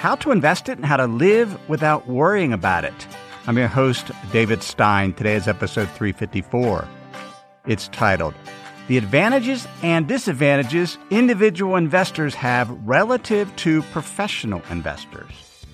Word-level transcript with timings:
how 0.00 0.14
to 0.14 0.30
invest 0.30 0.70
it, 0.70 0.78
and 0.78 0.86
how 0.86 0.96
to 0.96 1.06
live 1.06 1.68
without 1.68 2.08
worrying 2.08 2.54
about 2.54 2.86
it. 2.86 3.06
I'm 3.46 3.58
your 3.58 3.68
host, 3.68 4.10
David 4.32 4.62
Stein. 4.62 5.12
Today 5.12 5.34
is 5.34 5.46
episode 5.46 5.90
354. 5.90 6.88
It's 7.66 7.88
titled, 7.88 8.32
The 8.88 8.96
Advantages 8.96 9.68
and 9.82 10.08
Disadvantages 10.08 10.96
Individual 11.10 11.76
Investors 11.76 12.34
Have 12.36 12.70
Relative 12.88 13.54
to 13.56 13.82
Professional 13.92 14.62
Investors. 14.70 15.66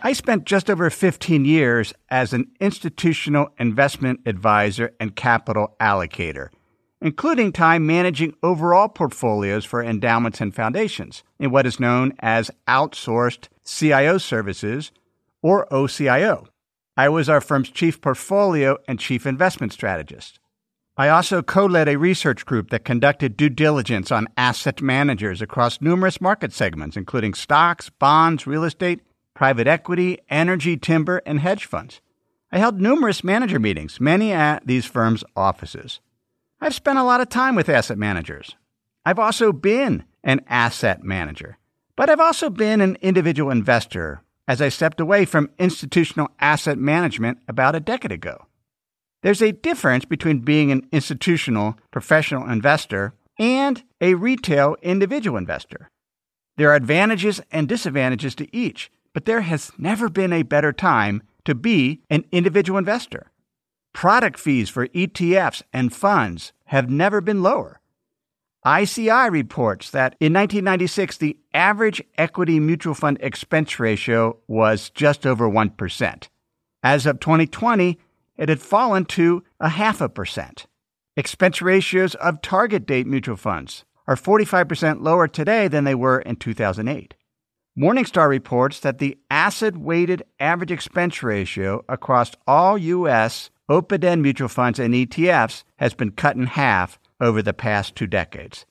I 0.00 0.14
spent 0.14 0.46
just 0.46 0.70
over 0.70 0.88
15 0.88 1.44
years 1.44 1.92
as 2.08 2.32
an 2.32 2.50
institutional 2.58 3.50
investment 3.58 4.20
advisor 4.24 4.92
and 4.98 5.14
capital 5.14 5.76
allocator, 5.78 6.48
including 7.02 7.52
time 7.52 7.86
managing 7.86 8.34
overall 8.42 8.88
portfolios 8.88 9.64
for 9.64 9.82
endowments 9.82 10.40
and 10.40 10.54
foundations 10.54 11.24
in 11.38 11.50
what 11.50 11.66
is 11.66 11.80
known 11.80 12.12
as 12.20 12.50
outsourced 12.68 13.48
CIO 13.64 14.18
services 14.18 14.92
or 15.42 15.66
OCIO. 15.70 16.46
I 16.96 17.08
was 17.08 17.28
our 17.28 17.40
firm's 17.40 17.70
chief 17.70 18.00
portfolio 18.00 18.78
and 18.86 18.98
chief 18.98 19.26
investment 19.26 19.72
strategist. 19.72 20.38
I 20.96 21.08
also 21.08 21.42
co 21.42 21.66
led 21.66 21.88
a 21.88 21.96
research 21.98 22.44
group 22.44 22.70
that 22.70 22.84
conducted 22.84 23.36
due 23.36 23.48
diligence 23.48 24.12
on 24.12 24.28
asset 24.36 24.82
managers 24.82 25.40
across 25.40 25.80
numerous 25.80 26.20
market 26.20 26.52
segments, 26.52 26.96
including 26.96 27.34
stocks, 27.34 27.88
bonds, 27.88 28.46
real 28.46 28.62
estate, 28.62 29.00
private 29.34 29.66
equity, 29.66 30.18
energy, 30.28 30.76
timber, 30.76 31.22
and 31.24 31.40
hedge 31.40 31.64
funds. 31.64 32.00
I 32.52 32.58
held 32.58 32.80
numerous 32.80 33.24
manager 33.24 33.58
meetings, 33.58 33.98
many 33.98 34.32
at 34.32 34.66
these 34.66 34.84
firms' 34.84 35.24
offices. 35.34 36.00
I've 36.62 36.74
spent 36.76 36.96
a 36.96 37.02
lot 37.02 37.20
of 37.20 37.28
time 37.28 37.56
with 37.56 37.68
asset 37.68 37.98
managers. 37.98 38.54
I've 39.04 39.18
also 39.18 39.52
been 39.52 40.04
an 40.22 40.42
asset 40.46 41.02
manager, 41.02 41.58
but 41.96 42.08
I've 42.08 42.20
also 42.20 42.50
been 42.50 42.80
an 42.80 42.96
individual 43.02 43.50
investor 43.50 44.22
as 44.46 44.62
I 44.62 44.68
stepped 44.68 45.00
away 45.00 45.24
from 45.24 45.50
institutional 45.58 46.30
asset 46.38 46.78
management 46.78 47.38
about 47.48 47.74
a 47.74 47.80
decade 47.80 48.12
ago. 48.12 48.46
There's 49.24 49.42
a 49.42 49.50
difference 49.50 50.04
between 50.04 50.38
being 50.38 50.70
an 50.70 50.86
institutional 50.92 51.78
professional 51.90 52.48
investor 52.48 53.14
and 53.40 53.82
a 54.00 54.14
retail 54.14 54.76
individual 54.82 55.38
investor. 55.38 55.90
There 56.58 56.70
are 56.70 56.76
advantages 56.76 57.40
and 57.50 57.68
disadvantages 57.68 58.36
to 58.36 58.56
each, 58.56 58.88
but 59.12 59.24
there 59.24 59.40
has 59.40 59.72
never 59.78 60.08
been 60.08 60.32
a 60.32 60.44
better 60.44 60.72
time 60.72 61.24
to 61.44 61.56
be 61.56 62.02
an 62.08 62.24
individual 62.30 62.78
investor. 62.78 63.31
Product 63.92 64.38
fees 64.38 64.68
for 64.68 64.88
ETFs 64.88 65.62
and 65.72 65.92
funds 65.92 66.52
have 66.66 66.90
never 66.90 67.20
been 67.20 67.42
lower. 67.42 67.80
ICI 68.66 69.28
reports 69.28 69.90
that 69.90 70.14
in 70.20 70.32
1996, 70.32 71.18
the 71.18 71.36
average 71.52 72.02
equity 72.16 72.60
mutual 72.60 72.94
fund 72.94 73.18
expense 73.20 73.80
ratio 73.80 74.38
was 74.46 74.90
just 74.90 75.26
over 75.26 75.48
1%. 75.48 76.28
As 76.82 77.06
of 77.06 77.20
2020, 77.20 77.98
it 78.36 78.48
had 78.48 78.60
fallen 78.60 79.04
to 79.06 79.42
a 79.60 79.68
half 79.68 80.00
a 80.00 80.08
percent. 80.08 80.66
Expense 81.16 81.60
ratios 81.60 82.14
of 82.16 82.40
target 82.40 82.86
date 82.86 83.06
mutual 83.06 83.36
funds 83.36 83.84
are 84.06 84.16
45% 84.16 85.02
lower 85.02 85.28
today 85.28 85.68
than 85.68 85.84
they 85.84 85.94
were 85.94 86.20
in 86.20 86.36
2008. 86.36 87.14
Morningstar 87.78 88.28
reports 88.28 88.80
that 88.80 88.98
the 88.98 89.16
asset 89.30 89.78
weighted 89.78 90.22
average 90.38 90.70
expense 90.70 91.22
ratio 91.22 91.82
across 91.88 92.32
all 92.46 92.76
U.S. 92.76 93.48
open 93.66 94.04
end 94.04 94.20
mutual 94.20 94.48
funds 94.48 94.78
and 94.78 94.92
ETFs 94.92 95.64
has 95.76 95.94
been 95.94 96.10
cut 96.10 96.36
in 96.36 96.48
half 96.48 96.98
over 97.18 97.40
the 97.40 97.54
past 97.54 97.96
two 97.96 98.06
decades. 98.06 98.66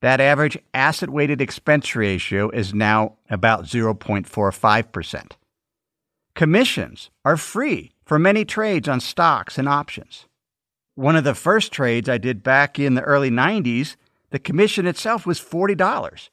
That 0.00 0.22
average 0.22 0.56
asset 0.72 1.10
weighted 1.10 1.42
expense 1.42 1.94
ratio 1.94 2.48
is 2.48 2.72
now 2.72 3.16
about 3.28 3.64
0.45%. 3.64 5.32
Commissions 6.34 7.10
are 7.26 7.36
free 7.36 7.92
for 8.06 8.18
many 8.18 8.46
trades 8.46 8.88
on 8.88 9.00
stocks 9.00 9.58
and 9.58 9.68
options. 9.68 10.24
One 10.94 11.16
of 11.16 11.24
the 11.24 11.34
first 11.34 11.72
trades 11.72 12.08
I 12.08 12.16
did 12.16 12.42
back 12.42 12.78
in 12.78 12.94
the 12.94 13.02
early 13.02 13.30
90s, 13.30 13.96
the 14.30 14.38
commission 14.38 14.86
itself 14.86 15.26
was 15.26 15.38
$40. 15.38 16.30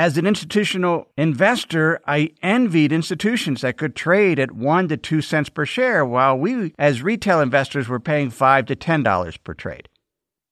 As 0.00 0.16
an 0.16 0.26
institutional 0.26 1.08
investor, 1.18 2.00
I 2.06 2.30
envied 2.42 2.90
institutions 2.90 3.60
that 3.60 3.76
could 3.76 3.94
trade 3.94 4.38
at 4.38 4.50
1 4.50 4.88
to 4.88 4.96
2 4.96 5.20
cents 5.20 5.50
per 5.50 5.66
share 5.66 6.06
while 6.06 6.38
we 6.38 6.72
as 6.78 7.02
retail 7.02 7.42
investors 7.42 7.86
were 7.86 8.00
paying 8.00 8.30
5 8.30 8.64
to 8.64 8.76
$10 8.76 9.44
per 9.44 9.52
trade. 9.52 9.90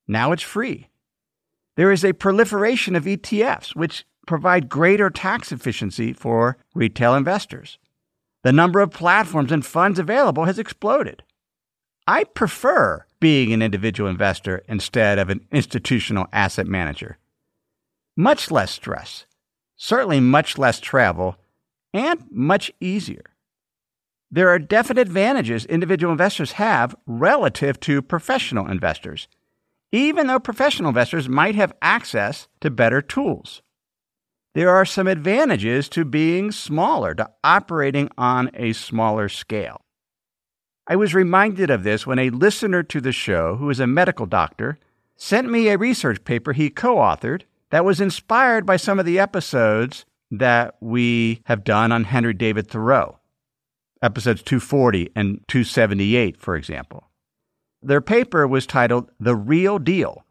Now 0.07 0.33
it's 0.33 0.43
free. 0.43 0.91
There 1.77 1.91
is 1.91 2.05
a 2.05 2.13
proliferation 2.13 2.95
of 2.95 3.07
ETFs 3.07 3.75
which 3.75 4.05
provide 4.27 4.69
greater 4.69 5.09
tax 5.09 5.51
efficiency 5.51 6.13
for 6.13 6.59
retail 6.75 7.15
investors. 7.15 7.79
The 8.45 8.53
number 8.53 8.81
of 8.81 8.91
platforms 8.91 9.51
and 9.51 9.65
funds 9.65 9.99
available 9.99 10.45
has 10.45 10.59
exploded. 10.59 11.23
I 12.07 12.25
prefer 12.25 13.07
being 13.19 13.55
an 13.55 13.63
individual 13.63 14.11
investor 14.11 14.63
instead 14.69 15.19
of 15.19 15.31
an 15.31 15.41
institutional 15.51 16.27
asset 16.35 16.67
manager. 16.67 17.17
Much 18.15 18.51
less 18.51 18.73
stress, 18.73 19.25
certainly 19.79 20.21
much 20.21 20.59
less 20.59 20.79
travel, 20.79 21.37
and 21.95 22.23
much 22.31 22.71
easier. 22.79 23.25
There 24.31 24.51
are 24.51 24.59
definite 24.59 25.01
advantages 25.01 25.65
individual 25.65 26.13
investors 26.13 26.53
have 26.53 26.95
relative 27.07 27.81
to 27.81 28.03
professional 28.03 28.71
investors, 28.71 29.27
even 29.91 30.27
though 30.27 30.39
professional 30.39 30.91
investors 30.91 31.27
might 31.27 31.55
have 31.55 31.73
access 31.81 32.47
to 32.61 32.71
better 32.71 33.01
tools 33.01 33.63
there 34.59 34.71
are 34.71 34.85
some 34.85 35.07
advantages 35.07 35.89
to 35.91 36.05
being 36.05 36.51
smaller, 36.51 37.15
to 37.15 37.31
operating 37.45 38.09
on 38.19 38.51
a 38.55 38.73
smaller 38.73 39.29
scale. 39.29 39.81
I 40.89 40.97
was 40.97 41.15
reminded 41.15 41.71
of 41.71 41.85
this 41.85 42.09
when 42.09 42.19
a 42.19 42.31
listener 42.31 42.83
to 42.83 43.01
the 43.01 43.13
show, 43.13 43.55
who 43.55 43.71
is 43.71 43.79
a 43.79 43.87
medical 43.87 44.27
doctor, 44.27 44.77
sent 45.17 45.49
me 45.49 45.69
a 45.69 45.79
research 45.79 46.25
paper 46.25 46.55
he 46.55 46.71
co 46.71 46.97
authored 46.97 47.43
that 47.71 47.85
was 47.85 48.01
inspired 48.01 48.67
by 48.67 48.77
some 48.77 48.99
of 48.99 49.07
the 49.07 49.19
episodes 49.19 50.05
that 50.31 50.77
we 50.81 51.43
have 51.45 51.65
done 51.65 51.93
on 51.93 52.05
Henry 52.05 52.35
David 52.35 52.69
Thoreau, 52.69 53.19
episodes 54.03 54.43
240 54.43 55.11
and 55.15 55.45
278, 55.49 56.41
for 56.41 56.57
example. 56.57 57.09
Their 57.83 58.01
paper 58.01 58.47
was 58.47 58.67
titled 58.67 59.11
The 59.21 59.37
Reel 59.37 59.79
Deal 59.79 60.25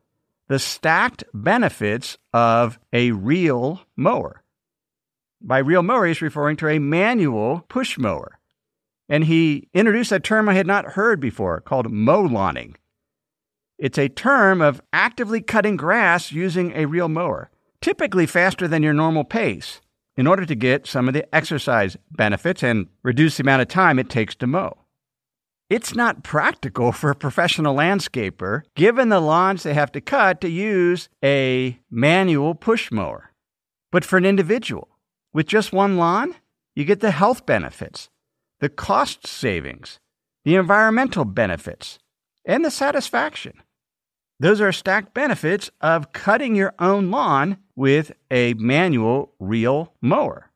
the 0.48 0.60
stacked 0.60 1.24
benefits 1.34 2.18
of 2.34 2.80
a 2.94 3.12
Reel 3.12 3.82
mower. 3.96 4.44
By 5.42 5.60
reel 5.60 5.84
mower, 5.84 6.08
he's 6.08 6.22
referring 6.22 6.58
to 6.58 6.68
a 6.68 6.80
manual 6.80 7.66
push 7.70 7.98
mower. 7.98 8.40
And 9.10 9.26
he 9.26 9.70
introduced 9.74 10.12
a 10.12 10.20
term 10.20 10.50
I 10.50 10.56
had 10.56 10.68
not 10.68 10.94
heard 10.94 11.20
before 11.20 11.62
called 11.62 11.92
mow 11.92 12.22
lawning. 12.22 12.76
It's 13.78 13.98
a 14.00 14.10
term 14.10 14.62
of 14.62 14.82
actively 14.92 15.42
cutting 15.42 15.78
grass 15.78 16.32
using 16.32 16.72
a 16.72 16.86
reel 16.86 17.10
mower, 17.10 17.52
typically 17.80 18.26
faster 18.26 18.68
than 18.68 18.82
your 18.82 18.94
normal 18.94 19.24
pace, 19.24 19.82
in 20.16 20.26
order 20.26 20.46
to 20.46 20.56
get 20.56 20.88
some 20.88 21.08
of 21.08 21.14
the 21.14 21.34
exercise 21.34 21.96
benefits 22.10 22.64
and 22.64 22.88
reduce 23.04 23.38
the 23.38 23.44
amount 23.44 23.62
of 23.62 23.68
time 23.68 24.00
it 24.00 24.10
takes 24.10 24.36
to 24.36 24.48
mow. 24.48 24.76
It's 25.70 25.94
not 25.94 26.24
practical 26.24 26.92
for 26.92 27.12
a 27.12 27.16
professional 27.16 27.76
landscaper, 27.76 28.64
given 28.74 29.10
the 29.10 29.20
lawns 29.20 29.64
they 29.64 29.74
have 29.74 29.92
to 29.92 30.02
cut, 30.02 30.42
to 30.42 30.50
use 30.50 31.10
a 31.24 31.78
manual 31.92 32.56
push 32.56 32.90
mower. 32.90 33.32
But 33.92 34.06
for 34.06 34.18
an 34.18 34.26
individual, 34.26 34.88
with 35.34 35.46
just 35.46 35.74
one 35.74 35.98
lawn, 35.98 36.36
you 36.74 36.84
get 36.84 37.02
the 37.02 37.12
health 37.12 37.46
benefits, 37.46 38.10
the 38.60 38.70
cost 38.70 39.28
savings, 39.28 40.00
the 40.46 40.56
environmental 40.56 41.26
benefits, 41.26 42.00
and 42.46 42.64
the 42.64 42.72
satisfaction. 42.72 43.62
Those 44.40 44.62
are 44.62 44.72
stacked 44.72 45.14
benefits 45.16 45.72
of 45.82 46.12
cutting 46.14 46.56
your 46.56 46.74
own 46.78 47.10
lawn 47.10 47.58
with 47.76 48.12
a 48.30 48.54
manual 48.56 49.34
reel 49.40 49.94
mower. 50.00 50.52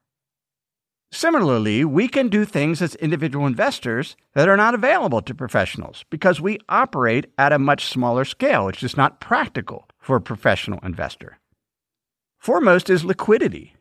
Similarly, 1.12 1.84
we 1.84 2.08
can 2.08 2.30
do 2.30 2.46
things 2.46 2.82
as 2.82 2.96
individual 2.96 3.46
investors 3.46 4.16
that 4.34 4.48
are 4.48 4.56
not 4.56 4.76
available 4.76 5.22
to 5.24 5.36
professionals 5.36 6.06
because 6.10 6.40
we 6.40 6.60
operate 6.70 7.26
at 7.38 7.52
a 7.52 7.60
much 7.60 7.86
smaller 7.86 8.24
scale. 8.24 8.70
It's 8.70 8.80
just 8.80 8.98
not 8.98 9.20
practical 9.20 9.90
for 10.00 10.16
a 10.16 10.22
professional 10.22 10.80
investor. 10.84 11.40
Foremost 12.40 12.90
is 12.90 13.04
liquidity. 13.04 13.76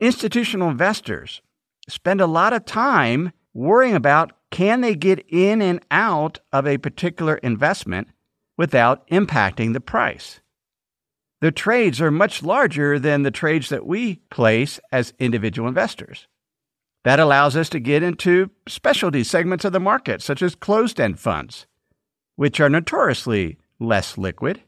Institutional 0.00 0.70
investors 0.70 1.42
spend 1.88 2.20
a 2.20 2.26
lot 2.26 2.52
of 2.52 2.64
time 2.64 3.32
worrying 3.52 3.94
about 3.94 4.32
can 4.50 4.80
they 4.80 4.94
get 4.94 5.24
in 5.28 5.60
and 5.60 5.84
out 5.90 6.38
of 6.52 6.66
a 6.66 6.78
particular 6.78 7.36
investment 7.36 8.08
without 8.62 9.04
impacting 9.08 9.72
the 9.72 9.80
price. 9.80 10.38
The 11.40 11.50
trades 11.50 12.00
are 12.00 12.12
much 12.12 12.44
larger 12.44 12.96
than 12.96 13.24
the 13.24 13.32
trades 13.32 13.70
that 13.70 13.84
we 13.84 14.20
place 14.30 14.78
as 14.92 15.14
individual 15.18 15.66
investors. 15.66 16.28
That 17.02 17.18
allows 17.18 17.56
us 17.56 17.68
to 17.70 17.80
get 17.80 18.04
into 18.04 18.52
specialty 18.68 19.24
segments 19.24 19.64
of 19.64 19.72
the 19.72 19.80
market, 19.80 20.22
such 20.22 20.42
as 20.42 20.54
closed 20.54 21.00
end 21.00 21.18
funds, 21.18 21.66
which 22.36 22.60
are 22.60 22.70
notoriously 22.70 23.58
less 23.80 24.16
liquid, 24.16 24.62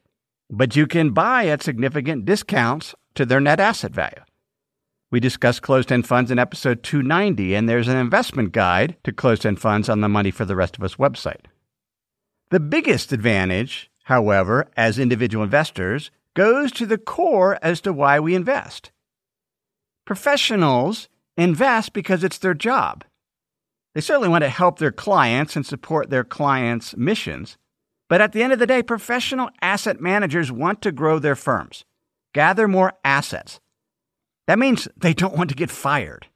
but 0.50 0.74
you 0.74 0.88
can 0.88 1.10
buy 1.10 1.46
at 1.46 1.62
significant 1.62 2.24
discounts 2.24 2.96
to 3.14 3.24
their 3.24 3.40
net 3.40 3.60
asset 3.60 3.92
value. 3.92 4.24
We 5.12 5.20
discussed 5.20 5.62
closed 5.62 5.92
end 5.92 6.08
funds 6.08 6.32
in 6.32 6.40
episode 6.40 6.82
290, 6.82 7.54
and 7.54 7.68
there's 7.68 7.86
an 7.86 7.96
investment 7.96 8.50
guide 8.50 8.96
to 9.04 9.12
closed 9.12 9.46
end 9.46 9.60
funds 9.60 9.88
on 9.88 10.00
the 10.00 10.08
Money 10.08 10.32
for 10.32 10.44
the 10.44 10.56
Rest 10.56 10.76
of 10.76 10.82
Us 10.82 10.96
website. 10.96 11.44
The 12.54 12.60
biggest 12.60 13.12
advantage, 13.12 13.90
however, 14.04 14.68
as 14.76 14.96
individual 14.96 15.42
investors 15.42 16.12
goes 16.34 16.70
to 16.74 16.86
the 16.86 16.98
core 16.98 17.58
as 17.60 17.80
to 17.80 17.92
why 17.92 18.20
we 18.20 18.36
invest. 18.36 18.92
Professionals 20.06 21.08
invest 21.36 21.92
because 21.92 22.22
it's 22.22 22.38
their 22.38 22.54
job. 22.54 23.02
They 23.92 24.00
certainly 24.00 24.28
want 24.28 24.44
to 24.44 24.50
help 24.50 24.78
their 24.78 24.92
clients 24.92 25.56
and 25.56 25.66
support 25.66 26.10
their 26.10 26.22
clients' 26.22 26.96
missions. 26.96 27.58
But 28.08 28.20
at 28.20 28.30
the 28.30 28.44
end 28.44 28.52
of 28.52 28.60
the 28.60 28.68
day, 28.68 28.84
professional 28.84 29.50
asset 29.60 30.00
managers 30.00 30.52
want 30.52 30.80
to 30.82 30.92
grow 30.92 31.18
their 31.18 31.34
firms, 31.34 31.84
gather 32.34 32.68
more 32.68 32.92
assets. 33.02 33.58
That 34.46 34.60
means 34.60 34.86
they 34.96 35.12
don't 35.12 35.36
want 35.36 35.50
to 35.50 35.56
get 35.56 35.72
fired. 35.72 36.28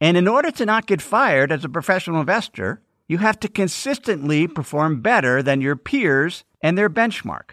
And 0.00 0.16
in 0.16 0.26
order 0.26 0.50
to 0.50 0.66
not 0.66 0.88
get 0.88 1.00
fired 1.00 1.52
as 1.52 1.64
a 1.64 1.68
professional 1.68 2.18
investor, 2.18 2.82
you 3.08 3.18
have 3.18 3.40
to 3.40 3.48
consistently 3.48 4.46
perform 4.46 5.00
better 5.00 5.42
than 5.42 5.62
your 5.62 5.76
peers 5.76 6.44
and 6.62 6.76
their 6.76 6.90
benchmark. 6.90 7.50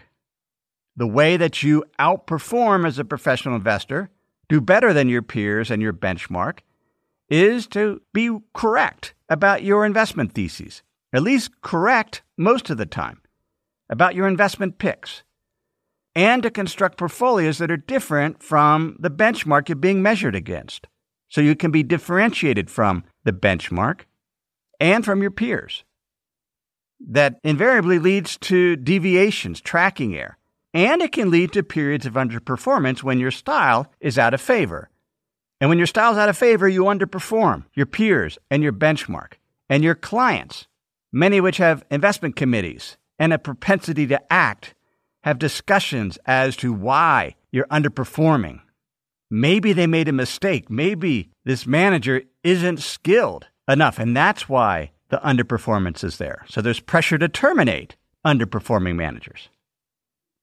The 0.94 1.06
way 1.06 1.36
that 1.36 1.62
you 1.62 1.84
outperform 1.98 2.86
as 2.86 2.98
a 2.98 3.04
professional 3.04 3.56
investor, 3.56 4.10
do 4.48 4.60
better 4.60 4.92
than 4.92 5.08
your 5.08 5.22
peers 5.22 5.70
and 5.70 5.82
your 5.82 5.92
benchmark, 5.92 6.58
is 7.28 7.66
to 7.68 8.00
be 8.12 8.30
correct 8.54 9.14
about 9.28 9.62
your 9.62 9.84
investment 9.84 10.32
theses, 10.32 10.82
at 11.12 11.22
least 11.22 11.60
correct 11.62 12.22
most 12.36 12.70
of 12.70 12.76
the 12.76 12.86
time, 12.86 13.20
about 13.88 14.14
your 14.14 14.28
investment 14.28 14.78
picks, 14.78 15.22
and 16.14 16.42
to 16.42 16.50
construct 16.50 16.98
portfolios 16.98 17.58
that 17.58 17.70
are 17.70 17.76
different 17.76 18.42
from 18.42 18.96
the 18.98 19.10
benchmark 19.10 19.68
you're 19.68 19.76
being 19.76 20.02
measured 20.02 20.34
against. 20.34 20.86
So 21.28 21.40
you 21.40 21.56
can 21.56 21.70
be 21.70 21.82
differentiated 21.82 22.70
from 22.70 23.04
the 23.24 23.32
benchmark 23.32 24.02
and 24.80 25.04
from 25.04 25.22
your 25.22 25.30
peers. 25.30 25.84
That 27.00 27.40
invariably 27.44 27.98
leads 27.98 28.36
to 28.38 28.76
deviations, 28.76 29.60
tracking 29.60 30.16
error 30.16 30.38
and 30.76 31.00
it 31.00 31.10
can 31.10 31.30
lead 31.30 31.52
to 31.52 31.62
periods 31.62 32.04
of 32.04 32.12
underperformance 32.12 33.02
when 33.02 33.18
your 33.18 33.30
style 33.30 33.90
is 33.98 34.18
out 34.18 34.34
of 34.34 34.42
favor. 34.42 34.90
And 35.58 35.70
when 35.70 35.78
your 35.78 35.86
style 35.86 36.12
is 36.12 36.18
out 36.18 36.28
of 36.28 36.36
favor, 36.36 36.68
you 36.68 36.82
underperform 36.82 37.64
your 37.72 37.86
peers 37.86 38.36
and 38.50 38.62
your 38.62 38.74
benchmark 38.74 39.38
and 39.70 39.82
your 39.82 39.94
clients, 39.94 40.66
many 41.10 41.38
of 41.38 41.44
which 41.44 41.56
have 41.56 41.82
investment 41.90 42.36
committees 42.36 42.98
and 43.18 43.32
a 43.32 43.38
propensity 43.38 44.06
to 44.08 44.20
act, 44.30 44.74
have 45.24 45.38
discussions 45.38 46.18
as 46.26 46.56
to 46.56 46.74
why 46.74 47.36
you're 47.50 47.66
underperforming. 47.68 48.60
Maybe 49.30 49.72
they 49.72 49.86
made 49.86 50.08
a 50.08 50.12
mistake. 50.12 50.68
Maybe 50.68 51.30
this 51.46 51.66
manager 51.66 52.20
isn't 52.44 52.80
skilled 52.80 53.46
enough, 53.68 53.98
and 53.98 54.16
that's 54.16 54.48
why 54.48 54.92
the 55.08 55.18
underperformance 55.18 56.02
is 56.02 56.18
there. 56.18 56.44
So 56.48 56.60
there's 56.60 56.80
pressure 56.80 57.18
to 57.18 57.28
terminate 57.28 57.96
underperforming 58.24 58.96
managers. 58.96 59.48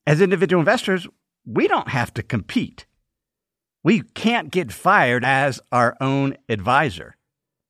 As 0.05 0.21
individual 0.21 0.59
investors, 0.59 1.07
we 1.45 1.67
don't 1.67 1.89
have 1.89 2.13
to 2.15 2.23
compete. 2.23 2.85
We 3.83 4.01
can't 4.01 4.51
get 4.51 4.71
fired 4.71 5.25
as 5.25 5.59
our 5.71 5.97
own 5.99 6.37
advisor. 6.47 7.17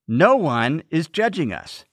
No 0.06 0.36
one 0.36 0.82
is 0.90 1.08
judging 1.08 1.52
us. 1.52 1.84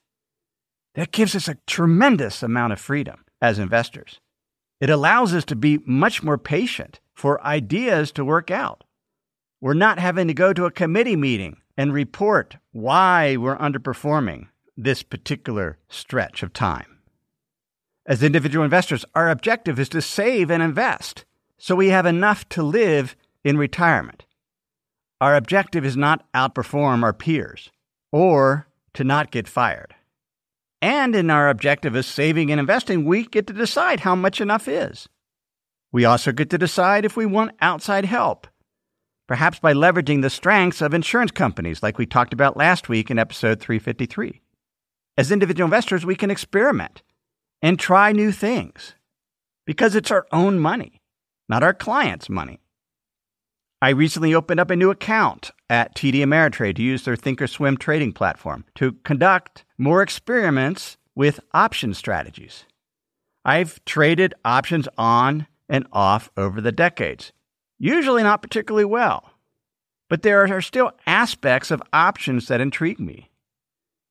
That 0.94 1.12
gives 1.12 1.34
us 1.34 1.48
a 1.48 1.58
tremendous 1.66 2.42
amount 2.42 2.72
of 2.72 2.80
freedom 2.80 3.24
as 3.40 3.58
investors. 3.58 4.20
It 4.80 4.90
allows 4.90 5.34
us 5.34 5.44
to 5.46 5.56
be 5.56 5.78
much 5.86 6.22
more 6.22 6.38
patient 6.38 7.00
for 7.14 7.42
ideas 7.44 8.12
to 8.12 8.24
work 8.24 8.50
out. 8.50 8.84
We're 9.60 9.74
not 9.74 9.98
having 9.98 10.28
to 10.28 10.34
go 10.34 10.52
to 10.52 10.66
a 10.66 10.72
committee 10.72 11.16
meeting 11.16 11.61
and 11.76 11.92
report 11.92 12.56
why 12.72 13.36
we're 13.36 13.56
underperforming 13.56 14.48
this 14.76 15.02
particular 15.02 15.78
stretch 15.88 16.42
of 16.42 16.52
time. 16.52 16.98
As 18.06 18.22
individual 18.22 18.64
investors, 18.64 19.04
our 19.14 19.30
objective 19.30 19.78
is 19.78 19.88
to 19.90 20.02
save 20.02 20.50
and 20.50 20.62
invest 20.62 21.24
so 21.58 21.76
we 21.76 21.90
have 21.90 22.06
enough 22.06 22.48
to 22.48 22.62
live 22.62 23.14
in 23.44 23.56
retirement. 23.56 24.24
Our 25.20 25.36
objective 25.36 25.84
is 25.84 25.96
not 25.96 26.24
outperform 26.32 27.04
our 27.04 27.12
peers 27.12 27.70
or 28.10 28.66
to 28.94 29.04
not 29.04 29.30
get 29.30 29.46
fired. 29.46 29.94
And 30.80 31.14
in 31.14 31.30
our 31.30 31.48
objective 31.48 31.94
of 31.94 32.04
saving 32.04 32.50
and 32.50 32.58
investing, 32.58 33.04
we 33.04 33.24
get 33.24 33.46
to 33.46 33.52
decide 33.52 34.00
how 34.00 34.16
much 34.16 34.40
enough 34.40 34.66
is. 34.66 35.08
We 35.92 36.04
also 36.04 36.32
get 36.32 36.50
to 36.50 36.58
decide 36.58 37.04
if 37.04 37.16
we 37.16 37.26
want 37.26 37.52
outside 37.60 38.04
help, 38.04 38.48
perhaps 39.32 39.58
by 39.58 39.72
leveraging 39.72 40.20
the 40.20 40.28
strengths 40.28 40.82
of 40.82 40.92
insurance 40.92 41.30
companies, 41.30 41.82
like 41.82 41.96
we 41.96 42.04
talked 42.04 42.34
about 42.34 42.54
last 42.54 42.90
week 42.90 43.10
in 43.10 43.18
episode 43.18 43.58
353. 43.58 44.42
As 45.16 45.32
individual 45.32 45.64
investors, 45.64 46.04
we 46.04 46.14
can 46.14 46.30
experiment 46.30 47.00
and 47.62 47.78
try 47.78 48.12
new 48.12 48.30
things 48.30 48.94
because 49.64 49.94
it's 49.94 50.10
our 50.10 50.26
own 50.32 50.58
money, 50.58 51.00
not 51.48 51.62
our 51.62 51.72
clients' 51.72 52.28
money. 52.28 52.60
I 53.80 53.88
recently 53.88 54.34
opened 54.34 54.60
up 54.60 54.70
a 54.70 54.76
new 54.76 54.90
account 54.90 55.50
at 55.70 55.96
TD 55.96 56.16
Ameritrade 56.16 56.76
to 56.76 56.82
use 56.82 57.06
their 57.06 57.16
Thinkorswim 57.16 57.78
trading 57.78 58.12
platform 58.12 58.66
to 58.74 58.92
conduct 59.02 59.64
more 59.78 60.02
experiments 60.02 60.98
with 61.14 61.40
option 61.54 61.94
strategies. 61.94 62.66
I've 63.46 63.82
traded 63.86 64.34
options 64.44 64.88
on 64.98 65.46
and 65.70 65.86
off 65.90 66.30
over 66.36 66.60
the 66.60 66.70
decades, 66.70 67.32
usually 67.82 68.22
not 68.22 68.42
particularly 68.42 68.84
well, 68.84 69.30
but 70.08 70.22
there 70.22 70.42
are 70.44 70.60
still 70.60 70.92
aspects 71.06 71.70
of 71.70 71.82
options 71.92 72.48
that 72.48 72.60
intrigue 72.60 73.00
me 73.00 73.28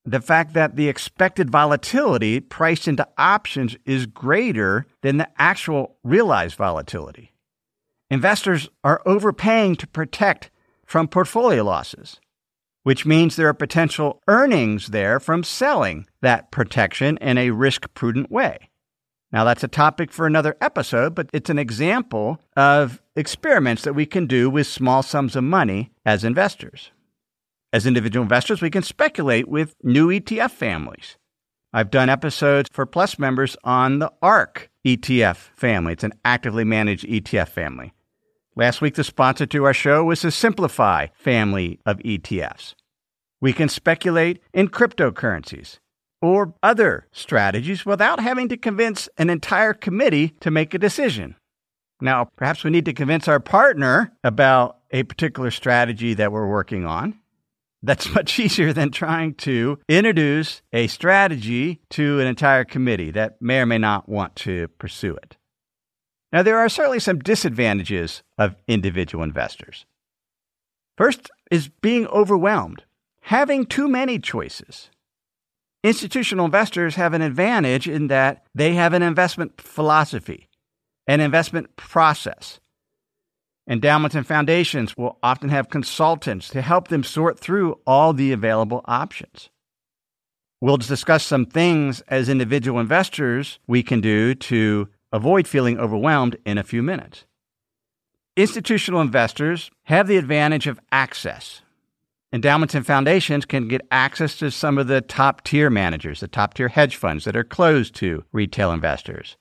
the 0.06 0.22
fact 0.22 0.54
that 0.54 0.76
the 0.76 0.88
expected 0.88 1.50
volatility 1.50 2.40
priced 2.40 2.88
into 2.88 3.08
options 3.18 3.76
is 3.86 4.06
greater 4.06 4.86
than 5.02 5.18
the 5.18 5.30
actual 5.38 5.98
realized 6.04 6.56
volatility. 6.56 7.34
Investors 8.10 8.70
are 8.84 9.02
overpaying 9.06 9.76
to 9.78 9.88
protect 9.88 10.50
from 10.86 11.08
portfolio 11.08 11.64
losses, 11.64 12.20
which 12.84 13.06
means 13.06 13.36
there 13.36 13.48
are 13.48 13.54
potential 13.54 14.22
earnings 14.28 14.88
there 14.88 15.20
from 15.20 15.44
selling 15.44 16.08
that 16.22 16.52
protection 16.52 17.18
in 17.18 17.38
a 17.38 17.52
risk 17.52 17.94
prudent 17.94 18.32
way. 18.32 18.70
Now, 19.32 19.46
that's 19.46 19.64
a 19.64 19.70
topic 19.70 20.12
for 20.12 20.28
another 20.28 20.58
episode, 20.60 21.16
but 21.16 21.30
it's 21.32 21.50
an 21.50 21.60
example 21.60 22.42
of 22.58 23.01
experiments 23.16 23.84
that 23.84 23.94
we 23.94 24.06
can 24.06 24.26
do 24.26 24.50
with 24.50 24.68
small 24.68 25.04
sums 25.04 25.36
of 25.36 25.44
money 25.44 25.92
as 26.06 26.24
investors. 26.24 26.92
As 27.74 27.86
individual 27.86 28.24
investors, 28.24 28.62
we 28.62 28.70
can 28.70 28.84
speculate 28.84 29.48
with 29.48 29.76
new 29.84 30.10
ETF 30.10 30.52
families. 30.52 31.18
I've 31.74 31.92
done 31.92 32.10
episodes 32.10 32.70
for 32.72 32.86
Plus 32.86 33.18
members 33.18 33.56
on 33.64 34.00
the 34.00 34.12
ARK 34.22 34.70
ETF 34.86 35.38
family. 35.56 35.94
It's 35.94 36.04
an 36.04 36.14
actively 36.26 36.66
managed 36.66 37.06
ETF 37.06 37.50
family. 37.50 37.94
Last 38.56 38.82
week, 38.82 38.96
the 38.96 39.06
sponsor 39.06 39.46
to 39.46 39.64
our 39.64 39.74
show 39.74 40.04
was 40.04 40.22
the 40.22 40.32
Simplify 40.32 41.08
family 41.14 41.80
of 41.86 42.00
ETFs. 42.00 42.76
We 43.40 43.54
can 43.54 43.70
speculate 43.70 44.42
in 44.54 44.68
cryptocurrencies 44.68 45.80
or 46.22 46.54
other 46.62 47.08
strategies 47.14 47.86
without 47.86 48.20
having 48.20 48.50
to 48.50 48.58
convince 48.58 49.08
an 49.18 49.30
entire 49.30 49.74
committee 49.74 50.36
to 50.42 50.52
make 50.52 50.74
a 50.74 50.80
decision. 50.80 51.36
Now, 52.02 52.26
perhaps 52.36 52.64
we 52.64 52.72
need 52.72 52.86
to 52.86 52.94
convince 52.94 53.28
our 53.28 53.40
partner 53.40 54.12
about 54.24 54.80
a 54.92 55.04
particular 55.04 55.52
strategy 55.52 56.14
that 56.16 56.32
we're 56.32 56.50
working 56.50 56.86
on. 56.86 57.20
That's 57.84 58.10
much 58.16 58.40
easier 58.40 58.74
than 58.74 58.92
trying 58.92 59.36
to 59.36 59.80
introduce 59.88 60.62
a 60.74 60.88
strategy 60.88 61.82
to 61.92 62.20
an 62.20 62.28
entire 62.28 62.66
committee 62.66 63.12
that 63.12 63.42
may 63.42 63.60
or 63.60 63.66
may 63.66 63.78
not 63.78 64.10
want 64.10 64.36
to 64.38 64.68
pursue 64.80 65.16
it. 65.16 65.38
Now, 66.34 66.44
there 66.44 66.58
are 66.58 66.70
certainly 66.70 67.00
some 67.00 67.20
disadvantages 67.20 68.24
of 68.38 68.56
individual 68.68 69.24
investors. 69.24 69.86
First 70.98 71.30
is 71.50 71.70
being 71.82 72.08
overwhelmed, 72.08 72.84
having 73.22 73.66
too 73.66 73.88
many 73.88 74.18
choices. 74.18 74.90
Institutional 75.84 76.46
investors 76.46 76.96
have 76.96 77.14
an 77.14 77.22
advantage 77.22 77.88
in 77.88 78.08
that 78.08 78.46
they 78.54 78.76
have 78.76 78.94
an 78.94 79.02
investment 79.02 79.60
philosophy, 79.60 80.48
an 81.08 81.20
investment 81.20 81.76
process. 81.76 82.60
Endowments 83.70 84.16
and 84.16 84.26
foundations 84.26 84.98
will 84.98 85.18
often 85.22 85.50
have 85.50 85.70
consultants 85.70 86.50
to 86.50 86.62
help 86.62 86.88
them 86.88 87.04
sort 87.04 87.40
through 87.40 87.80
all 87.86 88.14
the 88.14 88.32
available 88.32 88.82
options. 88.86 89.50
We'll 90.60 90.78
discuss 90.78 91.26
some 91.26 91.46
things 91.46 92.02
as 92.02 92.30
individual 92.30 92.80
investors 92.80 93.60
we 93.68 93.82
can 93.82 94.02
do 94.02 94.36
to 94.36 94.90
avoid 95.12 95.48
feeling 95.48 95.80
overwhelmed 95.80 96.38
in 96.46 96.58
a 96.58 96.64
few 96.64 96.84
minutes. 96.84 97.26
Institutional 98.38 99.02
investors 99.02 99.72
have 99.84 100.08
the 100.08 100.18
advantage 100.18 100.68
of 100.68 100.80
access. 100.92 101.62
Endowments 102.34 102.76
and 102.76 102.86
foundations 102.86 103.46
can 103.46 103.68
get 103.68 103.86
access 103.92 104.38
to 104.38 104.50
some 104.50 104.78
of 104.78 104.88
the 104.88 105.02
top 105.02 105.44
tier 105.44 105.70
managers, 105.70 106.22
the 106.22 106.28
top 106.28 106.54
tier 106.54 106.70
hedge 106.70 106.96
funds 106.96 107.26
that 107.26 107.36
are 107.36 107.44
closed 107.44 107.94
to 107.96 108.24
retail 108.32 108.72
investors. 108.72 109.36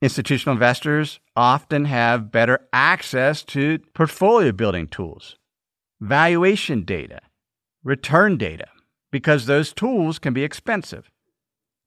Institutional 0.00 0.52
investors 0.52 1.18
often 1.34 1.84
have 1.86 2.30
better 2.30 2.68
access 2.72 3.42
to 3.42 3.80
portfolio 3.94 4.52
building 4.52 4.86
tools, 4.86 5.36
valuation 6.00 6.84
data, 6.84 7.20
return 7.82 8.36
data, 8.36 8.68
because 9.10 9.46
those 9.46 9.72
tools 9.72 10.20
can 10.20 10.32
be 10.32 10.44
expensive. 10.44 11.10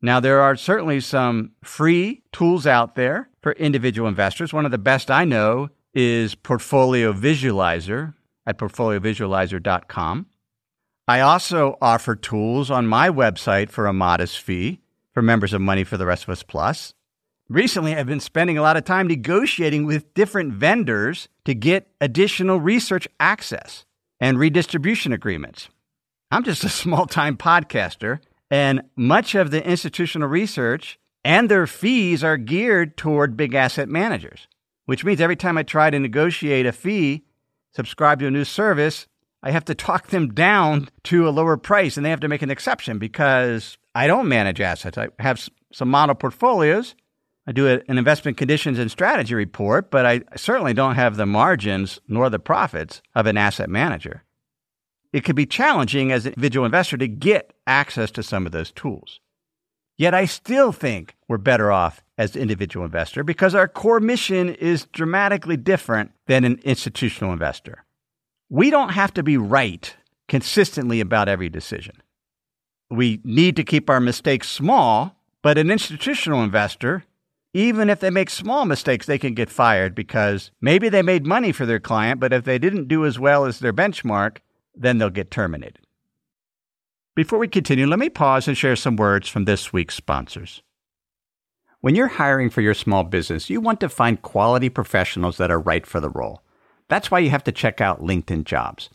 Now, 0.02 0.20
there 0.20 0.42
are 0.42 0.58
certainly 0.58 1.00
some 1.00 1.52
free 1.64 2.24
tools 2.34 2.68
out 2.68 2.96
there 2.96 3.30
for 3.42 3.54
individual 3.54 4.10
investors. 4.10 4.52
One 4.52 4.66
of 4.66 4.72
the 4.72 4.78
best 4.78 5.10
I 5.10 5.24
know 5.24 5.70
is 5.94 6.36
Portfolio 6.36 7.14
Visualizer 7.14 8.14
at 8.46 8.58
portfoliovisualizer.com. 8.58 10.26
I 11.08 11.20
also 11.22 11.78
offer 11.82 12.16
tools 12.16 12.70
on 12.70 12.88
my 12.88 13.10
website 13.10 13.70
for 13.70 13.86
a 13.86 13.94
modest 13.94 14.42
fee 14.42 14.82
for 15.14 15.22
members 15.22 15.54
of 15.54 15.62
Money 15.62 15.84
for 15.84 15.98
the 15.98 16.06
Rest 16.06 16.24
of 16.24 16.30
Us 16.30 16.44
Plus. 16.44 16.94
Recently, 17.52 17.94
I've 17.94 18.08
been 18.08 18.22
spending 18.22 18.58
a 18.58 18.62
lot 18.62 18.78
of 18.78 18.86
time 18.86 19.08
negotiating 19.08 19.86
with 19.86 20.14
different 20.14 20.54
vendors 20.54 21.28
to 21.44 21.54
get 21.54 21.92
additional 22.00 22.62
research 22.62 23.10
access 23.20 23.84
and 24.22 24.40
redistribution 24.40 25.12
agreements. 25.12 25.68
I'm 26.32 26.46
just 26.46 26.64
a 26.64 26.70
small 26.84 27.06
time 27.08 27.36
podcaster, 27.36 28.22
and 28.50 28.84
much 28.96 29.36
of 29.36 29.52
the 29.52 29.68
institutional 29.68 30.30
research 30.30 30.98
and 31.26 31.52
their 31.52 31.68
fees 31.68 32.24
are 32.24 32.38
geared 32.38 32.96
toward 32.96 33.36
big 33.36 33.54
asset 33.54 33.90
managers, 33.90 34.48
which 34.86 35.04
means 35.04 35.20
every 35.20 35.36
time 35.36 35.58
I 35.58 35.64
try 35.64 35.90
to 35.90 36.00
negotiate 36.00 36.66
a 36.66 36.72
fee, 36.72 37.26
subscribe 37.76 38.20
to 38.20 38.28
a 38.28 38.32
new 38.32 38.46
service, 38.46 39.08
I 39.44 39.52
have 39.52 39.66
to 39.66 39.76
talk 39.76 40.08
them 40.08 40.34
down 40.34 40.88
to 41.04 41.28
a 41.28 41.32
lower 41.32 41.58
price 41.58 41.98
and 41.98 42.06
they 42.06 42.12
have 42.12 42.22
to 42.22 42.30
make 42.30 42.44
an 42.44 42.50
exception 42.50 42.98
because 42.98 43.78
I 43.94 44.08
don't 44.08 44.30
manage 44.30 44.62
assets. 44.62 44.98
I 44.98 45.10
have 45.20 45.50
some 45.74 45.90
model 45.90 46.16
portfolios. 46.16 46.96
I 47.48 47.52
do 47.52 47.68
an 47.68 47.98
investment 47.98 48.38
conditions 48.38 48.78
and 48.78 48.92
strategy 48.92 49.34
report, 49.34 49.90
but 49.90 50.06
I 50.06 50.22
certainly 50.36 50.74
don't 50.74 50.96
have 50.96 51.16
the 51.16 51.26
margins 51.26 52.00
nor 52.08 52.30
the 52.30 52.40
profits 52.40 53.02
of 53.16 53.26
an 53.26 53.38
asset 53.38 53.70
manager. 53.70 54.24
It 55.12 55.24
can 55.24 55.36
be 55.36 55.46
challenging 55.46 56.12
as 56.12 56.26
an 56.26 56.34
individual 56.34 56.66
investor 56.66 56.98
to 56.98 57.08
get 57.08 57.54
access 57.66 58.12
to 58.12 58.24
some 58.24 58.46
of 58.46 58.52
those 58.52 58.72
tools. 58.72 59.20
Yet 59.98 60.14
I 60.14 60.26
still 60.26 60.72
think 60.72 61.16
we're 61.28 61.38
better 61.38 61.72
off 61.72 62.02
as 62.18 62.36
an 62.36 62.42
individual 62.42 62.86
investor 62.86 63.24
because 63.24 63.54
our 63.54 63.68
core 63.68 64.00
mission 64.00 64.50
is 64.50 64.86
dramatically 64.94 65.58
different 65.58 66.12
than 66.28 66.44
an 66.44 66.60
institutional 66.64 67.34
investor. 67.34 67.84
We 68.50 68.70
don't 68.70 68.90
have 68.94 69.14
to 69.16 69.24
be 69.24 69.38
right 69.38 69.96
consistently 70.28 71.02
about 71.02 71.28
every 71.28 71.50
decision. 71.50 71.96
We 72.90 73.20
need 73.24 73.56
to 73.58 73.64
keep 73.64 73.90
our 73.90 74.00
mistakes 74.00 74.50
small, 74.50 75.16
but 75.42 75.58
an 75.58 75.72
institutional 75.72 76.44
investor, 76.44 77.04
even 77.54 77.90
if 77.90 78.00
they 78.00 78.10
make 78.10 78.30
small 78.30 78.66
mistakes, 78.66 79.06
they 79.06 79.18
can 79.18 79.34
get 79.34 79.50
fired 79.50 79.94
because 79.94 80.52
maybe 80.62 80.88
they 80.88 81.02
made 81.02 81.26
money 81.26 81.52
for 81.52 81.66
their 81.66 81.80
client, 81.80 82.20
but 82.20 82.32
if 82.32 82.46
they 82.46 82.58
didn't 82.58 82.88
do 82.88 83.06
as 83.06 83.20
well 83.20 83.46
as 83.46 83.60
their 83.60 83.74
benchmark, 83.74 84.38
then 84.74 84.98
they'll 84.98 85.10
get 85.10 85.32
terminated. 85.32 85.86
Before 87.14 87.40
we 87.40 87.50
continue, 87.50 87.88
let 87.88 88.00
me 88.00 88.10
pause 88.10 88.48
and 88.48 88.58
share 88.58 88.78
some 88.78 88.96
words 88.96 89.28
from 89.28 89.44
this 89.44 89.74
week's 89.74 89.96
sponsors. 89.96 90.64
When 91.82 91.96
you're 91.96 92.08
hiring 92.08 92.50
for 92.50 92.62
your 92.62 92.74
small 92.74 93.04
business, 93.04 93.50
you 93.50 93.60
want 93.60 93.82
to 93.82 93.90
find 93.90 94.22
quality 94.22 94.70
professionals 94.70 95.38
that 95.38 95.52
are 95.52 95.60
right 95.60 95.86
for 95.86 96.00
the 96.00 96.10
role. 96.10 96.42
That's 96.88 97.12
why 97.12 97.20
you 97.20 97.32
have 97.32 97.44
to 97.46 97.52
check 97.52 97.82
out 97.82 98.02
LinkedIn 98.02 98.46
Jobs. 98.46 98.90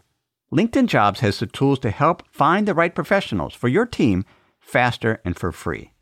LinkedIn 0.53 0.87
Jobs 0.87 1.21
has 1.21 1.41
the 1.41 1.47
tools 1.47 1.79
to 1.81 1.91
help 1.91 2.23
find 2.31 2.67
the 2.67 2.75
right 2.75 2.95
professionals 2.95 3.55
for 3.55 3.69
your 3.69 3.85
team 3.85 4.25
faster 4.61 5.21
and 5.25 5.37
for 5.37 5.53
free. 5.53 5.93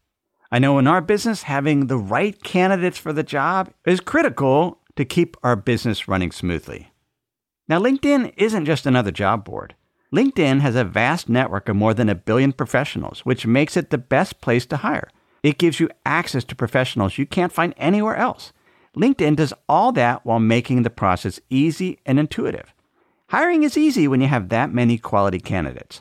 I 0.55 0.61
know 0.61 0.79
in 0.79 0.87
our 0.87 1.01
business, 1.01 1.43
having 1.43 1.89
the 1.89 1.99
right 1.99 2.41
candidates 2.45 2.97
for 2.97 3.13
the 3.13 3.25
job 3.25 3.73
is 3.85 3.99
critical 3.99 4.79
to 4.95 5.05
keep 5.05 5.37
our 5.43 5.57
business 5.57 6.07
running 6.07 6.31
smoothly. 6.31 6.93
Now, 7.67 7.81
LinkedIn 7.81 8.33
isn't 8.37 8.65
just 8.65 8.87
another 8.87 9.11
job 9.11 9.45
board. 9.45 9.75
LinkedIn 10.15 10.61
has 10.61 10.77
a 10.77 10.85
vast 10.85 11.29
network 11.29 11.69
of 11.69 11.75
more 11.75 11.93
than 11.93 12.09
a 12.09 12.15
billion 12.15 12.53
professionals, 12.53 13.27
which 13.27 13.49
makes 13.49 13.77
it 13.77 13.91
the 13.91 13.99
best 13.99 14.41
place 14.41 14.65
to 14.67 14.77
hire. 14.77 15.11
It 15.43 15.59
gives 15.59 15.81
you 15.81 15.91
access 16.07 16.45
to 16.45 16.55
professionals 16.55 17.19
you 17.19 17.27
can't 17.27 17.51
find 17.51 17.75
anywhere 17.77 18.15
else. 18.15 18.53
LinkedIn 18.97 19.35
does 19.35 19.53
all 19.69 19.91
that 19.91 20.25
while 20.25 20.39
making 20.39 20.85
the 20.85 20.89
process 20.89 21.41
easy 21.51 21.99
and 22.07 22.17
intuitive. 22.17 22.73
Hiring 23.31 23.65
is 23.65 23.77
easy 23.77 24.07
when 24.07 24.21
you 24.21 24.29
have 24.29 24.51
that 24.51 24.73
many 24.73 24.99
quality 24.99 25.41
candidates. 25.41 26.01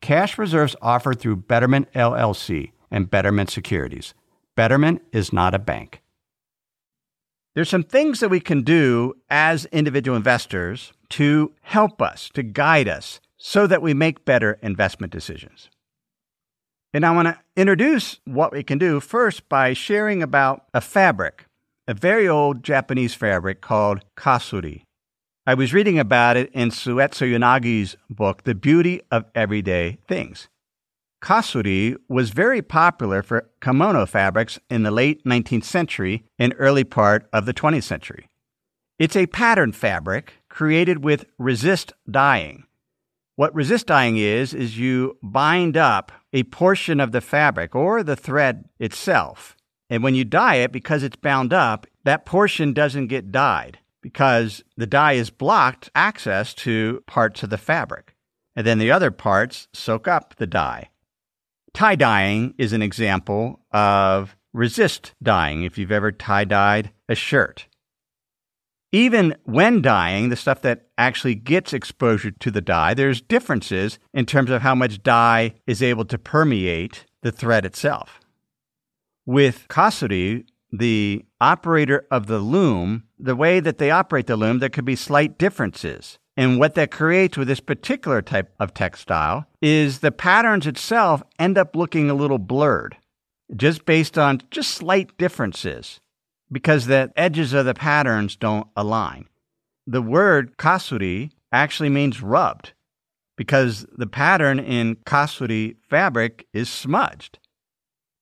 Cash 0.00 0.38
reserves 0.38 0.76
offered 0.80 1.20
through 1.20 1.36
Betterment 1.36 1.92
LLC 1.92 2.72
and 2.90 3.10
Betterment 3.10 3.50
Securities. 3.50 4.14
Betterment 4.56 5.02
is 5.12 5.32
not 5.32 5.54
a 5.54 5.58
bank. 5.58 6.02
There's 7.54 7.68
some 7.68 7.82
things 7.82 8.20
that 8.20 8.28
we 8.28 8.40
can 8.40 8.62
do 8.62 9.14
as 9.28 9.66
individual 9.66 10.16
investors 10.16 10.92
to 11.10 11.52
help 11.62 12.00
us, 12.00 12.30
to 12.34 12.42
guide 12.42 12.88
us, 12.88 13.20
so 13.36 13.66
that 13.66 13.82
we 13.82 13.92
make 13.92 14.24
better 14.24 14.58
investment 14.62 15.12
decisions. 15.12 15.68
And 16.92 17.04
I 17.04 17.10
want 17.10 17.28
to 17.28 17.38
introduce 17.56 18.20
what 18.24 18.52
we 18.52 18.62
can 18.62 18.78
do 18.78 19.00
first 19.00 19.48
by 19.48 19.72
sharing 19.72 20.22
about 20.22 20.64
a 20.74 20.80
fabric, 20.80 21.46
a 21.86 21.94
very 21.94 22.28
old 22.28 22.62
Japanese 22.62 23.14
fabric 23.14 23.60
called 23.60 24.04
kasuri. 24.16 24.82
I 25.46 25.54
was 25.54 25.72
reading 25.72 25.98
about 25.98 26.36
it 26.36 26.50
in 26.52 26.68
Soetsu 26.68 27.34
Yanagi's 27.34 27.96
book, 28.10 28.44
The 28.44 28.54
Beauty 28.54 29.00
of 29.10 29.24
Everyday 29.34 29.96
Things. 30.06 30.48
Kasuri 31.22 31.96
was 32.10 32.28
very 32.28 32.60
popular 32.60 33.22
for 33.22 33.48
kimono 33.62 34.04
fabrics 34.04 34.58
in 34.68 34.82
the 34.82 34.90
late 34.90 35.24
19th 35.24 35.64
century 35.64 36.24
and 36.38 36.54
early 36.58 36.84
part 36.84 37.26
of 37.32 37.46
the 37.46 37.54
20th 37.54 37.84
century. 37.84 38.28
It's 38.98 39.16
a 39.16 39.26
pattern 39.28 39.72
fabric 39.72 40.34
created 40.50 41.02
with 41.02 41.24
resist 41.38 41.94
dyeing. 42.08 42.64
What 43.36 43.54
resist 43.54 43.86
dyeing 43.86 44.18
is, 44.18 44.52
is 44.52 44.78
you 44.78 45.16
bind 45.22 45.74
up 45.74 46.12
a 46.34 46.42
portion 46.44 47.00
of 47.00 47.12
the 47.12 47.22
fabric 47.22 47.74
or 47.74 48.02
the 48.02 48.14
thread 48.14 48.68
itself. 48.78 49.56
And 49.88 50.02
when 50.02 50.14
you 50.14 50.26
dye 50.26 50.56
it, 50.56 50.70
because 50.70 51.02
it's 51.02 51.16
bound 51.16 51.54
up, 51.54 51.86
that 52.04 52.26
portion 52.26 52.74
doesn't 52.74 53.06
get 53.06 53.32
dyed 53.32 53.78
because 54.00 54.62
the 54.76 54.86
dye 54.86 55.12
is 55.12 55.30
blocked 55.30 55.90
access 55.94 56.54
to 56.54 57.02
parts 57.06 57.42
of 57.42 57.50
the 57.50 57.58
fabric. 57.58 58.14
And 58.56 58.66
then 58.66 58.78
the 58.78 58.90
other 58.90 59.10
parts 59.10 59.68
soak 59.72 60.08
up 60.08 60.34
the 60.36 60.46
dye. 60.46 60.90
Tie 61.72 61.96
dyeing 61.96 62.54
is 62.58 62.72
an 62.72 62.82
example 62.82 63.60
of 63.70 64.36
resist 64.52 65.14
dyeing 65.22 65.62
if 65.62 65.78
you've 65.78 65.92
ever 65.92 66.10
tie 66.10 66.44
dyed 66.44 66.90
a 67.08 67.14
shirt. 67.14 67.66
Even 68.92 69.36
when 69.44 69.82
dyeing, 69.82 70.30
the 70.30 70.36
stuff 70.36 70.62
that 70.62 70.88
actually 70.98 71.36
gets 71.36 71.72
exposure 71.72 72.32
to 72.32 72.50
the 72.50 72.60
dye, 72.60 72.92
there's 72.92 73.20
differences 73.20 74.00
in 74.12 74.26
terms 74.26 74.50
of 74.50 74.62
how 74.62 74.74
much 74.74 75.02
dye 75.02 75.54
is 75.66 75.80
able 75.80 76.04
to 76.06 76.18
permeate 76.18 77.04
the 77.22 77.30
thread 77.30 77.64
itself. 77.64 78.18
With 79.26 79.66
Kasuri, 79.68 80.44
the 80.72 81.24
operator 81.40 82.06
of 82.10 82.26
the 82.26 82.38
loom, 82.38 83.04
the 83.18 83.36
way 83.36 83.60
that 83.60 83.78
they 83.78 83.90
operate 83.90 84.26
the 84.26 84.36
loom, 84.36 84.58
there 84.58 84.68
could 84.68 84.84
be 84.84 84.96
slight 84.96 85.38
differences. 85.38 86.18
And 86.36 86.58
what 86.58 86.74
that 86.74 86.90
creates 86.90 87.36
with 87.36 87.48
this 87.48 87.60
particular 87.60 88.22
type 88.22 88.54
of 88.58 88.72
textile 88.72 89.46
is 89.60 89.98
the 89.98 90.12
patterns 90.12 90.66
itself 90.66 91.22
end 91.38 91.58
up 91.58 91.76
looking 91.76 92.08
a 92.08 92.14
little 92.14 92.38
blurred, 92.38 92.96
just 93.54 93.84
based 93.84 94.16
on 94.16 94.42
just 94.50 94.70
slight 94.70 95.18
differences, 95.18 96.00
because 96.50 96.86
the 96.86 97.12
edges 97.16 97.52
of 97.52 97.66
the 97.66 97.74
patterns 97.74 98.36
don't 98.36 98.68
align. 98.76 99.26
The 99.86 100.02
word 100.02 100.56
kasuri 100.56 101.32
actually 101.52 101.88
means 101.88 102.22
rubbed, 102.22 102.72
because 103.36 103.86
the 103.96 104.06
pattern 104.06 104.58
in 104.60 104.96
kasuri 105.04 105.76
fabric 105.88 106.46
is 106.52 106.70
smudged. 106.70 107.38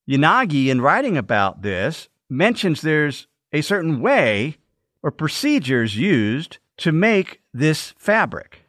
Yanagi, 0.09 0.69
in 0.69 0.81
writing 0.81 1.19
about 1.19 1.63
this, 1.63 2.09
mentions 2.31 2.81
there's 2.81 3.27
a 3.53 3.63
certain 3.63 4.01
way 4.01 4.57
or 5.03 5.11
procedures 5.11 5.97
used 5.97 6.59
to 6.79 6.93
make 6.93 7.41
this 7.53 7.95
fabric. 7.99 8.65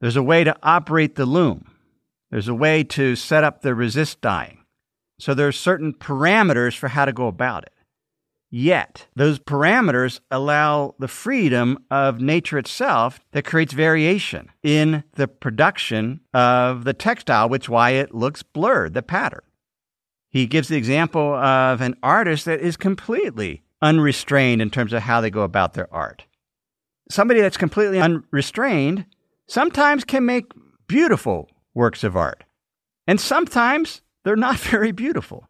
There's 0.00 0.16
a 0.16 0.22
way 0.22 0.44
to 0.44 0.56
operate 0.62 1.14
the 1.14 1.26
loom. 1.26 1.66
There's 2.30 2.48
a 2.48 2.54
way 2.54 2.82
to 2.84 3.14
set 3.14 3.44
up 3.44 3.62
the 3.62 3.74
resist 3.74 4.20
dyeing. 4.20 4.64
So 5.18 5.34
there's 5.34 5.58
certain 5.58 5.92
parameters 5.92 6.76
for 6.76 6.88
how 6.88 7.04
to 7.04 7.12
go 7.12 7.28
about 7.28 7.64
it. 7.64 7.72
Yet, 8.50 9.06
those 9.16 9.38
parameters 9.38 10.20
allow 10.30 10.94
the 10.98 11.08
freedom 11.08 11.78
of 11.90 12.20
nature 12.20 12.58
itself 12.58 13.20
that 13.30 13.46
creates 13.46 13.72
variation 13.72 14.50
in 14.62 15.04
the 15.12 15.26
production 15.26 16.20
of 16.34 16.84
the 16.84 16.92
textile, 16.92 17.48
which 17.48 17.68
why 17.68 17.90
it 17.90 18.14
looks 18.14 18.42
blurred, 18.42 18.92
the 18.92 19.02
pattern. 19.02 19.40
He 20.32 20.46
gives 20.46 20.68
the 20.68 20.76
example 20.76 21.34
of 21.34 21.82
an 21.82 21.94
artist 22.02 22.46
that 22.46 22.60
is 22.60 22.78
completely 22.78 23.62
unrestrained 23.82 24.62
in 24.62 24.70
terms 24.70 24.94
of 24.94 25.02
how 25.02 25.20
they 25.20 25.30
go 25.30 25.42
about 25.42 25.74
their 25.74 25.92
art. 25.92 26.24
Somebody 27.10 27.42
that's 27.42 27.58
completely 27.58 28.00
unrestrained 28.00 29.04
sometimes 29.46 30.04
can 30.04 30.24
make 30.24 30.50
beautiful 30.88 31.50
works 31.74 32.02
of 32.02 32.16
art, 32.16 32.44
and 33.06 33.20
sometimes 33.20 34.00
they're 34.24 34.36
not 34.36 34.58
very 34.72 34.92
beautiful. 34.92 35.48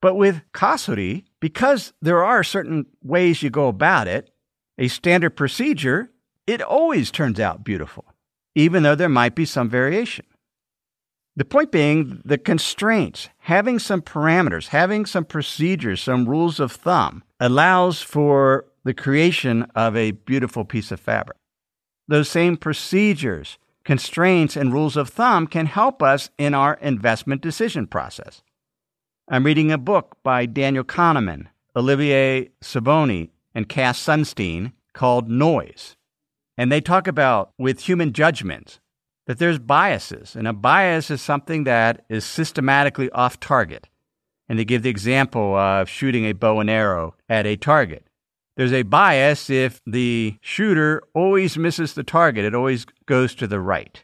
But 0.00 0.14
with 0.14 0.42
kasuri, 0.54 1.24
because 1.40 1.92
there 2.00 2.24
are 2.24 2.42
certain 2.42 2.86
ways 3.02 3.42
you 3.42 3.50
go 3.50 3.68
about 3.68 4.08
it, 4.08 4.30
a 4.78 4.88
standard 4.88 5.30
procedure, 5.30 6.10
it 6.46 6.62
always 6.62 7.10
turns 7.10 7.40
out 7.40 7.64
beautiful, 7.64 8.06
even 8.54 8.82
though 8.82 8.94
there 8.94 9.08
might 9.08 9.34
be 9.34 9.44
some 9.44 9.68
variation. 9.68 10.24
The 11.38 11.44
point 11.44 11.70
being, 11.70 12.22
the 12.24 12.38
constraints, 12.38 13.28
having 13.40 13.78
some 13.78 14.00
parameters, 14.00 14.68
having 14.68 15.04
some 15.04 15.26
procedures, 15.26 16.02
some 16.02 16.26
rules 16.26 16.58
of 16.58 16.72
thumb, 16.72 17.24
allows 17.38 18.00
for 18.00 18.64
the 18.84 18.94
creation 18.94 19.64
of 19.74 19.94
a 19.94 20.12
beautiful 20.12 20.64
piece 20.64 20.90
of 20.90 20.98
fabric. 20.98 21.36
Those 22.08 22.30
same 22.30 22.56
procedures, 22.56 23.58
constraints, 23.84 24.56
and 24.56 24.72
rules 24.72 24.96
of 24.96 25.10
thumb 25.10 25.46
can 25.46 25.66
help 25.66 26.02
us 26.02 26.30
in 26.38 26.54
our 26.54 26.74
investment 26.80 27.42
decision 27.42 27.86
process. 27.86 28.42
I'm 29.28 29.44
reading 29.44 29.70
a 29.70 29.78
book 29.78 30.16
by 30.22 30.46
Daniel 30.46 30.84
Kahneman, 30.84 31.48
Olivier 31.76 32.48
Sibony, 32.62 33.28
and 33.54 33.68
Cass 33.68 34.02
Sunstein 34.02 34.72
called 34.94 35.28
Noise. 35.28 35.96
And 36.56 36.72
they 36.72 36.80
talk 36.80 37.06
about 37.06 37.50
with 37.58 37.80
human 37.80 38.14
judgments 38.14 38.80
that 39.26 39.38
there's 39.38 39.58
biases, 39.58 40.36
and 40.36 40.46
a 40.46 40.52
bias 40.52 41.10
is 41.10 41.20
something 41.20 41.64
that 41.64 42.04
is 42.08 42.24
systematically 42.24 43.10
off 43.10 43.40
target. 43.40 43.88
And 44.48 44.58
they 44.58 44.64
give 44.64 44.82
the 44.82 44.90
example 44.90 45.56
of 45.56 45.88
shooting 45.88 46.24
a 46.24 46.32
bow 46.32 46.60
and 46.60 46.70
arrow 46.70 47.14
at 47.28 47.46
a 47.46 47.56
target. 47.56 48.06
There's 48.56 48.72
a 48.72 48.84
bias 48.84 49.50
if 49.50 49.80
the 49.84 50.36
shooter 50.40 51.02
always 51.14 51.58
misses 51.58 51.94
the 51.94 52.04
target, 52.04 52.44
it 52.44 52.54
always 52.54 52.86
goes 53.04 53.34
to 53.34 53.46
the 53.46 53.60
right. 53.60 54.02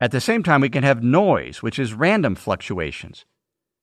At 0.00 0.10
the 0.10 0.20
same 0.20 0.42
time, 0.42 0.60
we 0.60 0.68
can 0.68 0.84
have 0.84 1.02
noise, 1.02 1.62
which 1.62 1.78
is 1.78 1.94
random 1.94 2.34
fluctuations. 2.34 3.24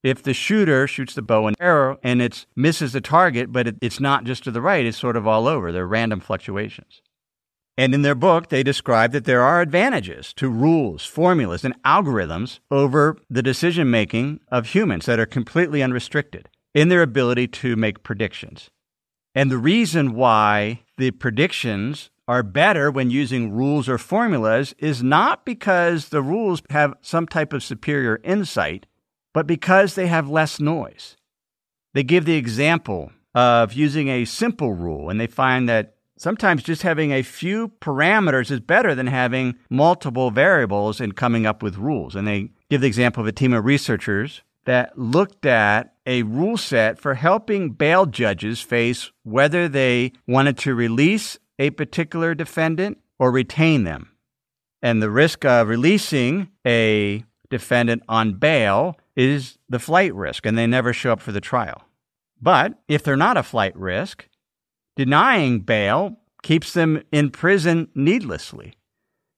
If 0.02 0.22
the 0.22 0.32
shooter 0.32 0.86
shoots 0.86 1.14
the 1.14 1.22
bow 1.22 1.46
and 1.46 1.56
arrow 1.60 1.98
and 2.02 2.22
it 2.22 2.46
misses 2.56 2.92
the 2.92 3.00
target, 3.00 3.52
but 3.52 3.66
it, 3.66 3.76
it's 3.82 4.00
not 4.00 4.24
just 4.24 4.44
to 4.44 4.50
the 4.50 4.62
right, 4.62 4.86
it's 4.86 4.96
sort 4.96 5.16
of 5.16 5.26
all 5.26 5.46
over. 5.46 5.72
They're 5.72 5.86
random 5.86 6.20
fluctuations. 6.20 7.02
And 7.76 7.94
in 7.94 8.02
their 8.02 8.14
book, 8.14 8.48
they 8.48 8.62
describe 8.62 9.12
that 9.12 9.24
there 9.24 9.42
are 9.42 9.60
advantages 9.60 10.34
to 10.34 10.50
rules, 10.50 11.06
formulas, 11.06 11.64
and 11.64 11.80
algorithms 11.82 12.58
over 12.70 13.16
the 13.30 13.42
decision 13.42 13.90
making 13.90 14.40
of 14.48 14.66
humans 14.66 15.06
that 15.06 15.18
are 15.18 15.26
completely 15.26 15.82
unrestricted 15.82 16.48
in 16.74 16.88
their 16.88 17.02
ability 17.02 17.48
to 17.48 17.76
make 17.76 18.02
predictions. 18.02 18.70
And 19.34 19.50
the 19.50 19.58
reason 19.58 20.14
why 20.14 20.82
the 20.98 21.12
predictions 21.12 22.10
are 22.28 22.42
better 22.42 22.90
when 22.90 23.10
using 23.10 23.52
rules 23.52 23.88
or 23.88 23.98
formulas 23.98 24.74
is 24.78 25.02
not 25.02 25.44
because 25.44 26.08
the 26.08 26.22
rules 26.22 26.62
have 26.70 26.94
some 27.00 27.26
type 27.26 27.52
of 27.52 27.62
superior 27.62 28.20
insight, 28.22 28.86
but 29.32 29.46
because 29.46 29.94
they 29.94 30.06
have 30.06 30.28
less 30.28 30.60
noise. 30.60 31.16
They 31.94 32.02
give 32.02 32.24
the 32.24 32.36
example 32.36 33.10
of 33.34 33.72
using 33.72 34.08
a 34.08 34.24
simple 34.24 34.74
rule, 34.74 35.10
and 35.10 35.20
they 35.20 35.26
find 35.26 35.68
that 35.68 35.96
Sometimes 36.20 36.62
just 36.62 36.82
having 36.82 37.12
a 37.12 37.22
few 37.22 37.68
parameters 37.80 38.50
is 38.50 38.60
better 38.60 38.94
than 38.94 39.06
having 39.06 39.54
multiple 39.70 40.30
variables 40.30 41.00
and 41.00 41.16
coming 41.16 41.46
up 41.46 41.62
with 41.62 41.78
rules. 41.78 42.14
And 42.14 42.28
they 42.28 42.50
give 42.68 42.82
the 42.82 42.86
example 42.86 43.22
of 43.22 43.26
a 43.26 43.32
team 43.32 43.54
of 43.54 43.64
researchers 43.64 44.42
that 44.66 44.98
looked 44.98 45.46
at 45.46 45.94
a 46.04 46.24
rule 46.24 46.58
set 46.58 46.98
for 46.98 47.14
helping 47.14 47.70
bail 47.70 48.04
judges 48.04 48.60
face 48.60 49.10
whether 49.22 49.66
they 49.66 50.12
wanted 50.28 50.58
to 50.58 50.74
release 50.74 51.38
a 51.58 51.70
particular 51.70 52.34
defendant 52.34 52.98
or 53.18 53.30
retain 53.30 53.84
them. 53.84 54.10
And 54.82 55.02
the 55.02 55.10
risk 55.10 55.46
of 55.46 55.68
releasing 55.68 56.50
a 56.66 57.24
defendant 57.48 58.02
on 58.10 58.34
bail 58.34 58.98
is 59.16 59.56
the 59.70 59.78
flight 59.78 60.14
risk, 60.14 60.44
and 60.44 60.58
they 60.58 60.66
never 60.66 60.92
show 60.92 61.12
up 61.12 61.22
for 61.22 61.32
the 61.32 61.40
trial. 61.40 61.84
But 62.42 62.74
if 62.88 63.02
they're 63.02 63.16
not 63.16 63.38
a 63.38 63.42
flight 63.42 63.74
risk, 63.74 64.26
Denying 65.00 65.60
bail 65.60 66.18
keeps 66.42 66.74
them 66.74 67.02
in 67.10 67.30
prison 67.30 67.88
needlessly. 67.94 68.74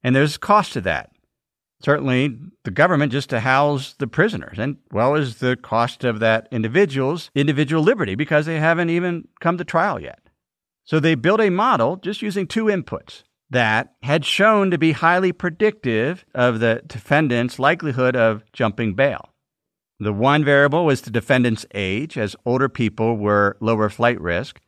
And 0.02 0.16
there's 0.16 0.34
a 0.34 0.40
cost 0.40 0.72
to 0.72 0.80
that. 0.80 1.12
Certainly, 1.80 2.36
the 2.64 2.72
government 2.72 3.12
just 3.12 3.30
to 3.30 3.38
house 3.38 3.94
the 3.96 4.08
prisoners, 4.08 4.58
and 4.58 4.78
well 4.90 5.14
as 5.14 5.36
the 5.36 5.54
cost 5.54 6.02
of 6.02 6.18
that 6.18 6.48
individual's 6.50 7.30
individual 7.36 7.80
liberty 7.80 8.16
because 8.16 8.44
they 8.44 8.58
haven't 8.58 8.90
even 8.90 9.28
come 9.40 9.56
to 9.56 9.64
trial 9.64 10.00
yet. 10.00 10.18
So 10.82 10.98
they 10.98 11.14
built 11.14 11.40
a 11.40 11.48
model 11.48 11.94
just 11.94 12.22
using 12.22 12.48
two 12.48 12.64
inputs 12.64 13.22
that 13.48 13.94
had 14.02 14.24
shown 14.24 14.72
to 14.72 14.78
be 14.78 14.90
highly 14.90 15.30
predictive 15.30 16.24
of 16.34 16.58
the 16.58 16.82
defendant's 16.88 17.60
likelihood 17.60 18.16
of 18.16 18.42
jumping 18.52 18.94
bail. 18.94 19.28
The 20.00 20.12
one 20.12 20.44
variable 20.44 20.84
was 20.84 21.02
the 21.02 21.12
defendant's 21.12 21.66
age, 21.72 22.18
as 22.18 22.34
older 22.44 22.68
people 22.68 23.16
were 23.16 23.56
lower 23.60 23.88
flight 23.88 24.20
risk, 24.20 24.60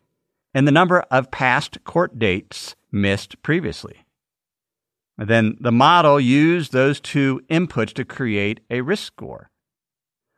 and 0.54 0.66
the 0.66 0.72
number 0.72 1.00
of 1.10 1.30
past 1.30 1.82
court 1.84 2.18
dates 2.18 2.76
missed 2.92 3.42
previously. 3.42 4.04
then 5.16 5.56
the 5.60 5.72
model 5.72 6.18
used 6.18 6.72
those 6.72 7.00
two 7.00 7.40
inputs 7.50 7.92
to 7.92 8.04
create 8.04 8.60
a 8.70 8.80
risk 8.80 9.04
score. 9.04 9.50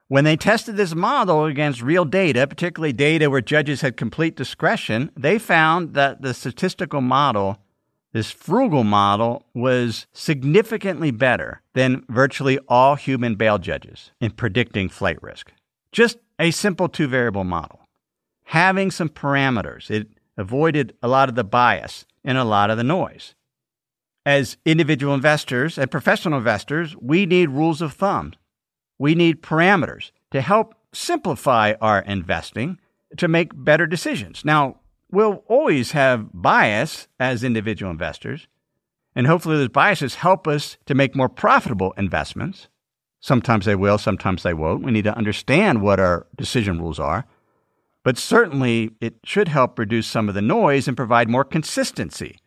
When 0.09 0.25
they 0.25 0.37
tested 0.37 0.77
this 0.77 0.95
model 0.95 1.45
against 1.45 1.83
real 1.83 2.05
data, 2.05 2.47
particularly 2.47 2.93
data 2.93 3.29
where 3.29 3.41
judges 3.41 3.81
had 3.81 3.97
complete 3.97 4.37
discretion, 4.37 5.11
they 5.17 5.39
found 5.39 5.95
that 5.95 6.23
the 6.23 6.35
statistical 6.35 7.01
model 7.01 7.59
this 8.17 8.31
frugal 8.31 8.83
model 8.83 9.45
was 9.53 10.07
significantly 10.15 11.11
better 11.11 11.61
than 11.75 12.03
virtually 12.09 12.59
all 12.67 12.95
human 12.95 13.35
bail 13.35 13.59
judges 13.59 14.11
in 14.23 14.31
predicting 14.31 14.89
flight 14.89 15.23
risk. 15.23 15.53
Just 15.93 16.17
a 16.39 16.51
simple 16.51 16.89
two 16.89 17.09
variable 17.09 17.45
model. 17.45 17.86
Having 18.51 18.93
some 18.93 19.09
parameters, 19.09 19.91
it 19.91 20.09
avoided 20.37 20.95
a 21.03 21.09
lot 21.09 21.29
of 21.29 21.35
the 21.35 21.45
bias 21.45 22.07
and 22.25 22.39
a 22.39 22.45
lot 22.45 22.71
of 22.71 22.77
the 22.77 22.85
noise. 22.85 23.35
As 24.25 24.57
individual 24.65 25.15
investors 25.15 25.77
and 25.77 25.91
professional 25.91 26.39
investors, 26.39 26.97
we 27.01 27.27
need 27.27 27.51
rules 27.51 27.83
of 27.83 27.93
thumb. 27.93 28.35
We 28.99 29.17
need 29.17 29.43
parameters 29.43 30.13
to 30.31 30.41
help 30.41 30.75
simplify 30.93 31.75
our 31.81 32.01
investing 32.01 32.79
to 33.17 33.27
make 33.27 33.51
better 33.53 33.87
decisions. 33.87 34.45
Now, 34.45 34.77
we'll 35.11 35.43
always 35.49 35.91
have 35.93 36.29
bias 36.33 37.09
as 37.19 37.43
individual 37.43 37.91
investors, 37.91 38.47
and 39.17 39.27
hopefully 39.27 39.57
those 39.57 39.69
biases 39.69 40.17
help 40.17 40.47
us 40.47 40.77
to 40.87 40.95
make 40.95 41.17
more 41.17 41.29
profitable 41.29 41.95
investments. 41.97 42.69
Sometimes 43.19 43.65
they 43.65 43.75
will, 43.75 43.99
sometimes 43.99 44.45
they 44.45 44.55
won't. 44.55 44.85
We 44.85 44.93
need 44.93 45.05
to 45.05 45.17
understand 45.17 45.83
what 45.83 45.99
our 45.99 46.27
decision 46.37 46.79
rules 46.79 47.01
are. 47.01 47.27
But 48.07 48.19
certainly, 48.19 48.93
it 49.01 49.17
should 49.25 49.49
help 49.49 49.81
reduce 49.81 50.07
some 50.07 50.29
of 50.29 50.37
the 50.37 50.41
noise 50.41 50.87
and 50.87 50.97
provide 50.97 51.29
more 51.29 51.43
consistency. 51.43 52.39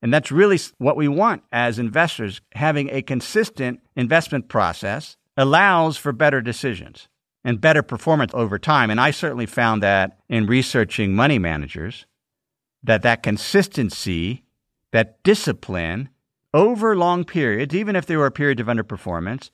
And 0.00 0.10
that's 0.10 0.32
really 0.32 0.58
what 0.78 0.96
we 0.96 1.06
want 1.06 1.42
as 1.52 1.78
investors. 1.78 2.40
Having 2.52 2.88
a 2.88 3.02
consistent 3.02 3.80
investment 3.94 4.48
process 4.48 5.18
allows 5.36 5.98
for 5.98 6.12
better 6.12 6.40
decisions 6.40 7.08
and 7.44 7.60
better 7.60 7.82
performance 7.82 8.32
over 8.32 8.58
time. 8.58 8.88
And 8.88 8.98
I 8.98 9.10
certainly 9.10 9.44
found 9.44 9.82
that 9.82 10.16
in 10.30 10.46
researching 10.46 11.14
money 11.14 11.38
managers, 11.38 12.06
that 12.82 13.02
that 13.02 13.22
consistency, 13.22 14.44
that 14.92 15.22
discipline 15.22 16.08
over 16.54 16.96
long 16.96 17.24
periods, 17.24 17.74
even 17.74 17.96
if 17.96 18.06
there 18.06 18.20
were 18.20 18.30
periods 18.30 18.62
of 18.62 18.66
underperformance, 18.66 19.50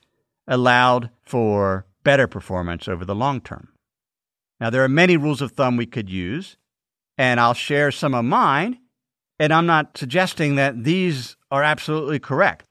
allowed 0.47 1.09
for 1.21 1.85
better 2.05 2.27
performance 2.27 2.87
over 2.87 3.03
the 3.03 3.13
long 3.13 3.41
term. 3.41 3.72
Now, 4.63 4.69
there 4.69 4.85
are 4.85 4.87
many 4.87 5.17
rules 5.17 5.41
of 5.41 5.51
thumb 5.51 5.75
we 5.75 5.85
could 5.85 6.09
use, 6.09 6.55
and 7.17 7.37
I'll 7.37 7.53
share 7.53 7.91
some 7.91 8.13
of 8.13 8.23
mine. 8.23 8.79
And 9.37 9.51
I'm 9.51 9.65
not 9.65 9.97
suggesting 9.97 10.55
that 10.55 10.85
these 10.85 11.35
are 11.51 11.63
absolutely 11.63 12.17
correct. 12.17 12.65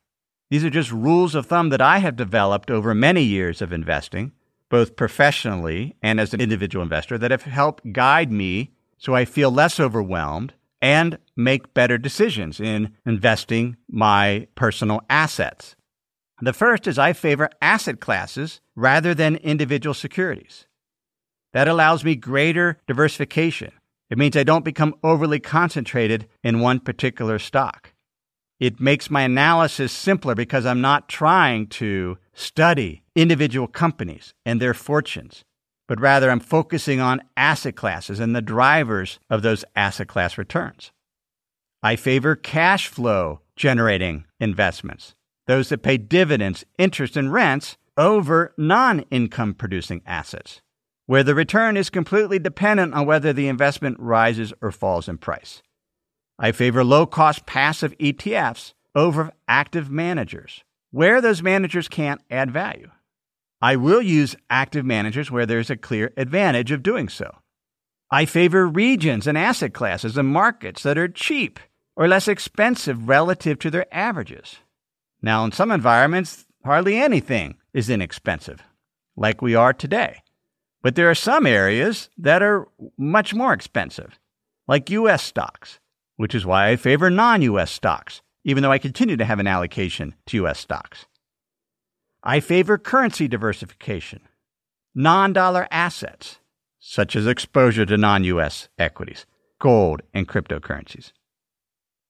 These 0.49 0.65
are 0.65 0.71
just 0.71 0.91
rules 0.91 1.35
of 1.35 1.45
thumb 1.45 1.69
that 1.69 1.83
I 1.83 1.99
have 1.99 2.17
developed 2.17 2.71
over 2.71 2.95
many 2.95 3.23
years 3.23 3.61
of 3.61 3.75
investing 3.75 4.33
both 4.71 4.97
professionally 4.97 5.95
and 6.03 6.19
as 6.19 6.33
an 6.33 6.41
individual 6.41 6.83
investor, 6.83 7.19
that 7.19 7.31
have 7.31 7.43
helped 7.43 7.93
guide 7.93 8.33
me 8.33 8.71
so 8.97 9.15
I 9.15 9.27
feel 9.27 9.51
less 9.51 9.79
overwhelmed 9.79 10.55
and 10.81 11.19
make 11.37 11.75
better 11.75 11.99
decisions 11.99 12.59
in 12.59 12.95
investing 13.05 13.77
my 13.87 14.49
personal 14.55 15.03
assets. 15.11 15.77
The 16.41 16.55
first 16.55 16.87
is 16.87 16.99
I 16.99 17.13
favor 17.13 17.51
asset 17.61 18.01
classes 18.01 18.63
rather 18.75 19.13
than 19.13 19.37
individual 19.37 19.93
securities. 19.93 20.65
That 21.53 21.69
allows 21.69 22.05
me 22.05 22.17
greater 22.17 22.79
diversification. 22.87 23.73
It 24.11 24.19
means 24.19 24.37
I 24.37 24.43
don't 24.43 24.65
become 24.65 24.95
overly 25.03 25.41
concentrated 25.41 26.29
in 26.43 26.61
one 26.61 26.81
particular 26.81 27.39
stock. 27.39 27.93
It 28.61 28.81
makes 28.81 29.11
my 29.11 29.23
analysis 29.23 29.93
simpler 29.93 30.35
because 30.35 30.67
I'm 30.67 30.81
not 30.81 31.09
trying 31.09 31.67
to 31.69 32.19
study 32.33 33.03
individual 33.17 33.67
companies 33.67 34.35
and 34.47 34.61
their 34.61 34.75
fortunes, 34.75 35.45
but 35.89 36.01
rather 36.01 36.31
I'm 36.31 36.41
focusing 36.41 37.01
on 37.01 37.23
asset 37.37 37.75
classes 37.75 38.21
and 38.21 38.37
the 38.37 38.43
drivers 38.43 39.19
of 39.29 39.43
those 39.43 39.65
asset 39.75 40.09
class 40.09 40.39
returns. 40.39 40.93
I 41.83 41.97
favor 41.97 42.37
cash 42.37 42.87
flow 42.87 43.41
generating 43.57 44.25
investments, 44.39 45.15
those 45.47 45.69
that 45.71 45.83
pay 45.83 45.97
dividends, 45.97 46.65
interest, 46.79 47.17
and 47.17 47.33
rents 47.33 47.77
over 47.97 48.55
non 48.57 49.01
income 49.11 49.55
producing 49.55 50.03
assets, 50.07 50.63
where 51.07 51.23
the 51.23 51.35
return 51.35 51.77
is 51.77 51.91
completely 51.91 52.39
dependent 52.39 52.95
on 52.95 53.07
whether 53.07 53.33
the 53.33 53.49
investment 53.49 53.99
rises 53.99 54.53
or 54.61 54.71
falls 54.71 55.09
in 55.09 55.19
price. 55.19 55.63
I 56.39 56.53
favor 56.53 56.85
low 56.85 57.07
cost 57.07 57.47
passive 57.47 57.97
ETFs 57.99 58.73
over 58.95 59.33
active 59.49 59.91
managers, 59.91 60.65
where 60.91 61.21
those 61.21 61.43
managers 61.43 61.89
can't 61.89 62.21
add 62.31 62.51
value. 62.51 62.91
I 63.61 63.77
will 63.77 64.03
use 64.03 64.37
active 64.51 64.85
managers 64.85 65.31
where 65.31 65.47
there's 65.47 65.71
a 65.71 65.77
clear 65.77 66.13
advantage 66.17 66.73
of 66.73 66.83
doing 66.83 67.09
so. 67.09 67.31
I 68.11 68.25
favor 68.25 68.67
regions 68.67 69.27
and 69.27 69.39
asset 69.39 69.73
classes 69.73 70.17
and 70.17 70.29
markets 70.29 70.83
that 70.83 70.99
are 70.99 71.09
cheap 71.09 71.61
or 71.97 72.09
less 72.09 72.29
expensive 72.29 73.09
relative 73.09 73.59
to 73.61 73.71
their 73.71 73.87
averages. 73.95 74.57
Now, 75.23 75.45
in 75.45 75.53
some 75.53 75.71
environments, 75.71 76.45
hardly 76.65 76.97
anything 76.97 77.57
is 77.73 77.89
inexpensive, 77.89 78.63
like 79.17 79.41
we 79.41 79.55
are 79.55 79.73
today. 79.73 80.22
But 80.83 80.97
there 80.97 81.11
are 81.11 81.15
some 81.15 81.47
areas 81.47 82.11
that 82.19 82.43
are 82.43 82.69
much 82.99 83.35
more 83.35 83.53
expensive, 83.53 84.19
like 84.67 84.91
U.S. 84.91 85.23
stocks 85.23 85.79
which 86.23 86.37
is 86.37 86.47
why 86.47 86.69
I 86.69 86.77
favor 86.77 87.11
non 87.11 87.43
US 87.43 87.71
stocks, 87.71 88.23
even 88.45 88.63
though 88.63 88.73
I 88.73 88.79
continue 88.79 89.17
to 89.17 89.25
have 89.25 89.41
an 89.41 89.49
allocation 89.49 90.15
to 90.27 90.45
US 90.45 90.61
stocks. 90.61 91.07
I 92.23 92.41
favor 92.41 92.79
currency 92.79 93.27
diversification, 93.27 94.21
non 94.95 95.33
dollar 95.33 95.67
assets, 95.71 96.39
such 96.79 97.17
as 97.17 97.27
exposure 97.27 97.87
to 97.87 97.97
non 97.97 98.23
US 98.25 98.69
equities, 98.79 99.27
gold, 99.59 100.03
and 100.15 100.29
cryptocurrencies. 100.29 101.13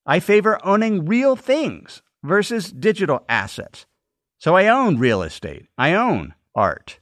I 0.04 0.20
favor 0.20 0.60
owning 0.62 1.06
real 1.06 1.34
things 1.34 2.02
versus 2.22 2.70
digital 2.72 3.24
assets. 3.30 3.86
So 4.36 4.56
I 4.56 4.66
own 4.66 4.98
real 4.98 5.22
estate, 5.22 5.68
I 5.78 5.94
own 5.94 6.34
art, 6.54 6.98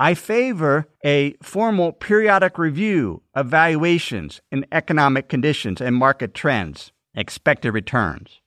I 0.00 0.14
favor 0.14 0.88
a 1.04 1.34
formal 1.42 1.92
periodic 1.92 2.56
review 2.56 3.22
of 3.34 3.48
valuations 3.48 4.40
in 4.50 4.64
economic 4.72 5.28
conditions 5.28 5.78
and 5.78 5.94
market 5.94 6.32
trends, 6.32 6.90
expected 7.14 7.72
returns. 7.72 8.40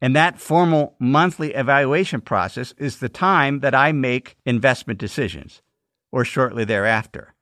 And 0.00 0.16
that 0.16 0.40
formal 0.40 0.96
monthly 0.98 1.54
evaluation 1.54 2.22
process 2.22 2.74
is 2.76 2.98
the 2.98 3.08
time 3.08 3.60
that 3.60 3.72
I 3.72 3.92
make 3.92 4.36
investment 4.44 4.98
decisions, 4.98 5.62
or 6.10 6.24
shortly 6.24 6.64
thereafter, 6.64 7.34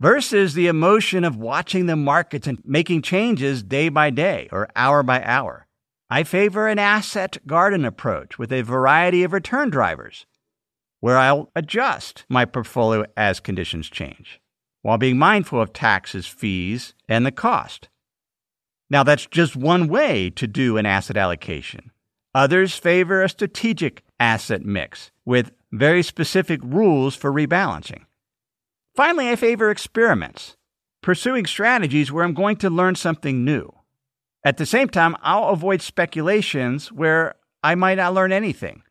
versus 0.00 0.54
the 0.54 0.66
emotion 0.66 1.22
of 1.22 1.36
watching 1.36 1.86
the 1.86 1.94
markets 1.94 2.48
and 2.48 2.58
making 2.64 3.02
changes 3.02 3.62
day 3.62 3.88
by 3.88 4.10
day 4.10 4.48
or 4.50 4.68
hour 4.74 5.04
by 5.04 5.22
hour. 5.22 5.68
I 6.10 6.24
favor 6.24 6.66
an 6.66 6.80
asset 6.80 7.38
garden 7.46 7.84
approach 7.84 8.36
with 8.36 8.52
a 8.52 8.62
variety 8.62 9.22
of 9.22 9.32
return 9.32 9.70
drivers 9.70 10.26
where 11.00 11.18
I'll 11.18 11.50
adjust 11.54 12.24
my 12.28 12.44
portfolio 12.44 13.04
as 13.16 13.40
conditions 13.40 13.88
change, 13.88 14.40
while 14.82 14.98
being 14.98 15.18
mindful 15.18 15.60
of 15.60 15.72
taxes, 15.72 16.26
fees, 16.26 16.94
and 17.08 17.24
the 17.24 17.32
cost. 17.32 17.88
Now, 18.88 19.02
that's 19.02 19.26
just 19.26 19.56
one 19.56 19.88
way 19.88 20.30
to 20.30 20.46
do 20.46 20.76
an 20.76 20.86
asset 20.86 21.16
allocation. 21.16 21.90
Others 22.34 22.76
favor 22.76 23.22
a 23.22 23.28
strategic 23.28 24.04
asset 24.20 24.64
mix 24.64 25.10
with 25.24 25.52
very 25.72 26.02
specific 26.02 26.60
rules 26.62 27.16
for 27.16 27.32
rebalancing. 27.32 28.04
Finally, 28.94 29.30
I 29.30 29.36
favor 29.36 29.70
experiments, 29.70 30.56
pursuing 31.02 31.46
strategies 31.46 32.12
where 32.12 32.24
I'm 32.24 32.34
going 32.34 32.56
to 32.56 32.70
learn 32.70 32.94
something 32.94 33.44
new. 33.44 33.72
At 34.44 34.58
the 34.58 34.66
same 34.66 34.88
time, 34.88 35.16
I'll 35.22 35.48
avoid 35.48 35.82
speculations 35.82 36.92
where 36.92 37.34
I 37.62 37.74
might 37.74 37.96
not 37.96 38.14
learn 38.14 38.32
anything 38.32 38.82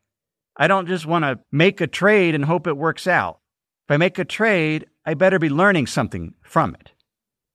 I 0.58 0.68
don't 0.68 0.88
just 0.88 1.06
want 1.06 1.24
to 1.24 1.40
make 1.52 1.82
a 1.82 1.88
trade 1.88 2.36
and 2.36 2.46
hope 2.46 2.68
it 2.68 2.78
works 2.78 3.08
out. 3.08 3.40
If 3.88 3.94
I 3.94 3.98
make 3.98 4.18
a 4.18 4.26
trade, 4.26 4.88
I 5.06 5.14
better 5.14 5.38
be 5.38 5.50
learning 5.50 5.88
something 5.88 6.34
from 6.42 6.76
it. 6.76 6.92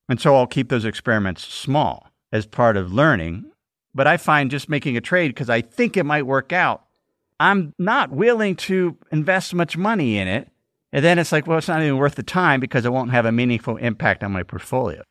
And 0.08 0.20
so 0.20 0.36
I'll 0.36 0.46
keep 0.46 0.68
those 0.68 0.84
experiments 0.84 1.44
small 1.44 2.08
as 2.32 2.46
part 2.46 2.76
of 2.76 2.92
learning. 2.92 3.46
But 3.94 4.06
I 4.06 4.16
find 4.16 4.50
just 4.50 4.68
making 4.68 4.96
a 4.96 5.00
trade 5.00 5.28
because 5.28 5.50
I 5.50 5.60
think 5.60 5.96
it 5.96 6.04
might 6.04 6.26
work 6.26 6.52
out, 6.52 6.84
I'm 7.40 7.74
not 7.78 8.10
willing 8.10 8.54
to 8.56 8.96
invest 9.10 9.54
much 9.54 9.76
money 9.76 10.18
in 10.18 10.28
it. 10.28 10.48
And 10.92 11.04
then 11.04 11.18
it's 11.18 11.32
like, 11.32 11.46
well, 11.46 11.58
it's 11.58 11.68
not 11.68 11.82
even 11.82 11.96
worth 11.96 12.16
the 12.16 12.22
time 12.22 12.60
because 12.60 12.84
it 12.84 12.92
won't 12.92 13.12
have 13.12 13.24
a 13.24 13.32
meaningful 13.32 13.76
impact 13.76 14.22
on 14.22 14.32
my 14.32 14.42
portfolio. 14.42 15.02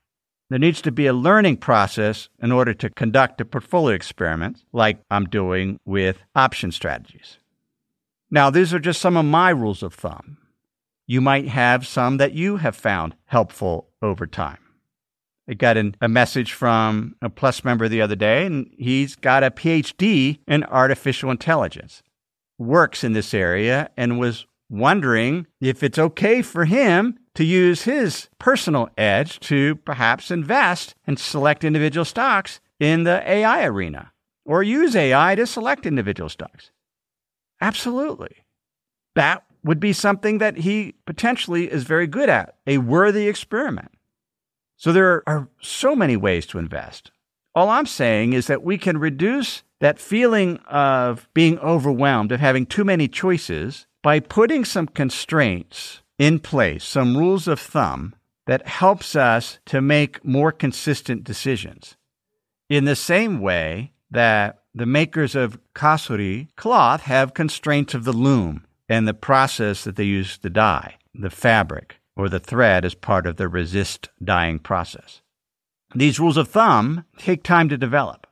There 0.49 0.59
needs 0.59 0.81
to 0.83 0.91
be 0.91 1.07
a 1.07 1.13
learning 1.13 1.57
process 1.57 2.29
in 2.39 2.51
order 2.51 2.73
to 2.73 2.89
conduct 2.89 3.39
a 3.41 3.45
portfolio 3.45 3.95
experiment 3.95 4.63
like 4.73 4.99
I'm 5.09 5.25
doing 5.25 5.79
with 5.85 6.23
option 6.35 6.71
strategies. 6.71 7.37
Now, 8.31 8.49
these 8.49 8.73
are 8.73 8.79
just 8.79 9.01
some 9.01 9.17
of 9.17 9.25
my 9.25 9.49
rules 9.49 9.81
of 9.81 9.93
thumb. 9.93 10.37
You 11.07 11.21
might 11.21 11.47
have 11.47 11.87
some 11.87 12.17
that 12.17 12.33
you 12.33 12.57
have 12.57 12.75
found 12.75 13.15
helpful 13.25 13.89
over 14.01 14.27
time. 14.27 14.59
I 15.49 15.55
got 15.55 15.77
an, 15.77 15.95
a 15.99 16.07
message 16.07 16.53
from 16.53 17.15
a 17.23 17.29
Plus 17.29 17.63
member 17.63 17.89
the 17.89 18.01
other 18.01 18.15
day, 18.15 18.45
and 18.45 18.69
he's 18.77 19.15
got 19.15 19.43
a 19.43 19.49
PhD 19.49 20.37
in 20.47 20.63
artificial 20.65 21.31
intelligence, 21.31 22.03
works 22.59 23.03
in 23.03 23.13
this 23.13 23.33
area, 23.33 23.89
and 23.97 24.19
was 24.19 24.45
wondering 24.69 25.47
if 25.59 25.81
it's 25.81 25.97
okay 25.97 26.43
for 26.43 26.65
him 26.65 27.17
to 27.33 27.43
use 27.43 27.83
his 27.83 28.29
personal 28.37 28.89
edge 28.95 29.39
to 29.39 29.75
perhaps 29.77 30.29
invest 30.29 30.93
and 31.07 31.17
select 31.17 31.63
individual 31.63 32.05
stocks 32.05 32.59
in 32.79 33.03
the 33.03 33.27
AI 33.27 33.65
arena 33.65 34.11
or 34.45 34.61
use 34.61 34.95
AI 34.95 35.33
to 35.33 35.47
select 35.47 35.87
individual 35.87 36.29
stocks? 36.29 36.69
Absolutely. 37.61 38.37
That 39.15 39.43
would 39.63 39.79
be 39.79 39.93
something 39.93 40.37
that 40.37 40.57
he 40.57 40.95
potentially 41.05 41.71
is 41.71 41.83
very 41.83 42.07
good 42.07 42.29
at, 42.29 42.55
a 42.65 42.77
worthy 42.77 43.27
experiment. 43.27 43.91
So 44.77 44.93
there 44.93 45.23
are 45.27 45.49
so 45.61 45.95
many 45.95 46.15
ways 46.15 46.45
to 46.47 46.59
invest. 46.59 47.11
All 47.53 47.69
I'm 47.69 47.85
saying 47.85 48.33
is 48.33 48.47
that 48.47 48.63
we 48.63 48.77
can 48.77 48.97
reduce 48.97 49.63
that 49.79 49.99
feeling 49.99 50.57
of 50.67 51.27
being 51.33 51.59
overwhelmed, 51.59 52.31
of 52.31 52.39
having 52.39 52.65
too 52.65 52.85
many 52.85 53.07
choices, 53.07 53.87
by 54.01 54.19
putting 54.19 54.63
some 54.63 54.87
constraints 54.87 56.01
in 56.17 56.39
place, 56.39 56.85
some 56.85 57.17
rules 57.17 57.47
of 57.47 57.59
thumb 57.59 58.15
that 58.45 58.67
helps 58.67 59.15
us 59.15 59.59
to 59.65 59.81
make 59.81 60.23
more 60.23 60.51
consistent 60.51 61.23
decisions. 61.23 61.97
In 62.69 62.85
the 62.85 62.95
same 62.95 63.41
way 63.41 63.93
that 64.11 64.58
the 64.73 64.85
makers 64.85 65.35
of 65.35 65.59
kasuri 65.73 66.47
cloth 66.55 67.01
have 67.01 67.33
constraints 67.33 67.93
of 67.93 68.03
the 68.03 68.13
loom 68.13 68.65
and 68.87 69.07
the 69.07 69.13
process 69.13 69.83
that 69.83 69.95
they 69.95 70.03
use 70.03 70.37
to 70.37 70.49
dye, 70.49 70.95
the 71.13 71.29
fabric 71.29 71.99
or 72.15 72.29
the 72.29 72.39
thread 72.39 72.85
as 72.85 72.93
part 72.93 73.25
of 73.25 73.37
the 73.37 73.47
resist 73.47 74.09
dyeing 74.23 74.59
process. 74.59 75.21
These 75.95 76.19
rules 76.19 76.37
of 76.37 76.49
thumb 76.49 77.05
take 77.17 77.43
time 77.43 77.69
to 77.69 77.77
develop. 77.77 78.27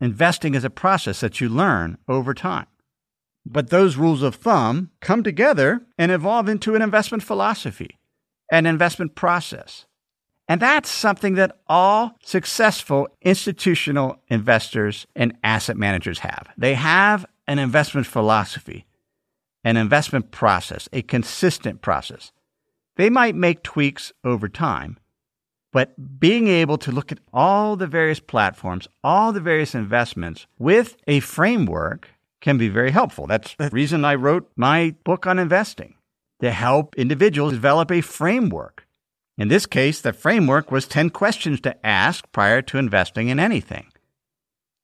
Investing 0.00 0.54
is 0.54 0.62
a 0.62 0.70
process 0.70 1.20
that 1.20 1.40
you 1.40 1.48
learn 1.48 1.98
over 2.06 2.34
time. 2.34 2.66
But 3.44 3.70
those 3.70 3.96
rules 3.96 4.22
of 4.22 4.36
thumb 4.36 4.90
come 5.00 5.22
together 5.22 5.82
and 5.96 6.12
evolve 6.12 6.48
into 6.48 6.74
an 6.74 6.82
investment 6.82 7.22
philosophy, 7.22 7.98
an 8.52 8.66
investment 8.66 9.14
process. 9.14 9.86
And 10.48 10.62
that's 10.62 10.88
something 10.88 11.34
that 11.34 11.58
all 11.66 12.16
successful 12.24 13.08
institutional 13.20 14.16
investors 14.28 15.06
and 15.14 15.36
asset 15.44 15.76
managers 15.76 16.20
have. 16.20 16.48
They 16.56 16.74
have 16.74 17.26
an 17.46 17.58
investment 17.58 18.06
philosophy, 18.06 18.86
an 19.62 19.76
investment 19.76 20.30
process, 20.30 20.88
a 20.92 21.02
consistent 21.02 21.82
process. 21.82 22.32
They 22.96 23.10
might 23.10 23.34
make 23.34 23.62
tweaks 23.62 24.12
over 24.24 24.48
time, 24.48 24.98
but 25.70 26.18
being 26.18 26.48
able 26.48 26.78
to 26.78 26.90
look 26.90 27.12
at 27.12 27.20
all 27.32 27.76
the 27.76 27.86
various 27.86 28.18
platforms, 28.18 28.88
all 29.04 29.32
the 29.32 29.40
various 29.40 29.74
investments 29.74 30.46
with 30.58 30.96
a 31.06 31.20
framework 31.20 32.08
can 32.40 32.56
be 32.56 32.68
very 32.68 32.90
helpful. 32.90 33.26
That's 33.26 33.54
the 33.56 33.68
reason 33.70 34.04
I 34.04 34.14
wrote 34.14 34.50
my 34.56 34.94
book 35.04 35.26
on 35.26 35.38
investing 35.38 35.94
to 36.40 36.50
help 36.50 36.94
individuals 36.96 37.52
develop 37.52 37.90
a 37.90 38.00
framework. 38.00 38.87
In 39.38 39.46
this 39.46 39.66
case, 39.66 40.00
the 40.00 40.12
framework 40.12 40.72
was 40.72 40.88
10 40.88 41.10
questions 41.10 41.60
to 41.60 41.86
ask 41.86 42.30
prior 42.32 42.60
to 42.62 42.76
investing 42.76 43.28
in 43.28 43.38
anything. 43.38 43.86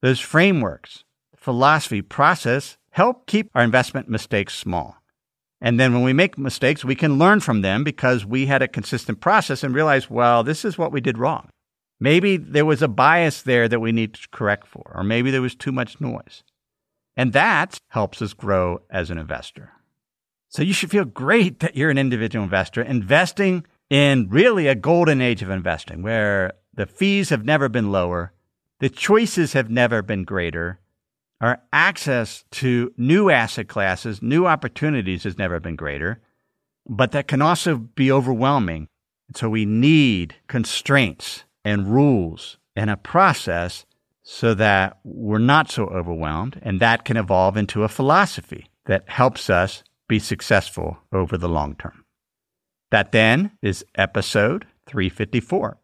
Those 0.00 0.20
frameworks, 0.20 1.02
philosophy, 1.34 2.02
process 2.02 2.78
help 2.90 3.26
keep 3.26 3.50
our 3.54 3.64
investment 3.64 4.08
mistakes 4.08 4.54
small. 4.54 4.96
And 5.60 5.80
then 5.80 5.92
when 5.92 6.04
we 6.04 6.12
make 6.12 6.38
mistakes, 6.38 6.84
we 6.84 6.94
can 6.94 7.18
learn 7.18 7.40
from 7.40 7.62
them 7.62 7.82
because 7.82 8.24
we 8.24 8.46
had 8.46 8.62
a 8.62 8.68
consistent 8.68 9.20
process 9.20 9.64
and 9.64 9.74
realize, 9.74 10.08
well, 10.08 10.44
this 10.44 10.64
is 10.64 10.78
what 10.78 10.92
we 10.92 11.00
did 11.00 11.18
wrong. 11.18 11.48
Maybe 11.98 12.36
there 12.36 12.66
was 12.66 12.82
a 12.82 12.88
bias 12.88 13.42
there 13.42 13.66
that 13.66 13.80
we 13.80 13.90
need 13.90 14.14
to 14.14 14.28
correct 14.30 14.68
for, 14.68 14.92
or 14.94 15.02
maybe 15.02 15.32
there 15.32 15.42
was 15.42 15.56
too 15.56 15.72
much 15.72 16.00
noise. 16.00 16.44
And 17.16 17.32
that 17.32 17.78
helps 17.88 18.22
us 18.22 18.34
grow 18.34 18.82
as 18.90 19.10
an 19.10 19.18
investor. 19.18 19.72
So 20.48 20.62
you 20.62 20.72
should 20.72 20.90
feel 20.90 21.04
great 21.04 21.58
that 21.60 21.76
you're 21.76 21.90
an 21.90 21.98
individual 21.98 22.44
investor 22.44 22.82
investing 22.82 23.64
in 23.94 24.28
really 24.28 24.66
a 24.66 24.74
golden 24.74 25.20
age 25.20 25.40
of 25.40 25.50
investing 25.50 26.02
where 26.02 26.52
the 26.74 26.84
fees 26.84 27.28
have 27.28 27.44
never 27.44 27.68
been 27.68 27.92
lower, 27.92 28.32
the 28.80 28.88
choices 28.88 29.52
have 29.52 29.70
never 29.70 30.02
been 30.02 30.24
greater, 30.24 30.80
our 31.40 31.62
access 31.72 32.44
to 32.50 32.92
new 32.96 33.30
asset 33.30 33.68
classes, 33.68 34.20
new 34.20 34.46
opportunities 34.46 35.22
has 35.22 35.38
never 35.38 35.60
been 35.60 35.76
greater, 35.76 36.20
but 36.88 37.12
that 37.12 37.28
can 37.28 37.40
also 37.40 37.76
be 37.76 38.10
overwhelming. 38.10 38.88
So 39.36 39.48
we 39.48 39.64
need 39.64 40.34
constraints 40.48 41.44
and 41.64 41.86
rules 41.86 42.58
and 42.74 42.90
a 42.90 42.96
process 42.96 43.86
so 44.24 44.54
that 44.54 44.98
we're 45.04 45.38
not 45.38 45.70
so 45.70 45.86
overwhelmed, 45.86 46.58
and 46.62 46.80
that 46.80 47.04
can 47.04 47.16
evolve 47.16 47.56
into 47.56 47.84
a 47.84 47.88
philosophy 47.88 48.66
that 48.86 49.08
helps 49.08 49.48
us 49.48 49.84
be 50.08 50.18
successful 50.18 50.98
over 51.12 51.38
the 51.38 51.48
long 51.48 51.76
term. 51.76 52.03
That 52.94 53.10
then 53.10 53.50
is 53.60 53.84
episode 53.96 54.66
354. 54.86 55.78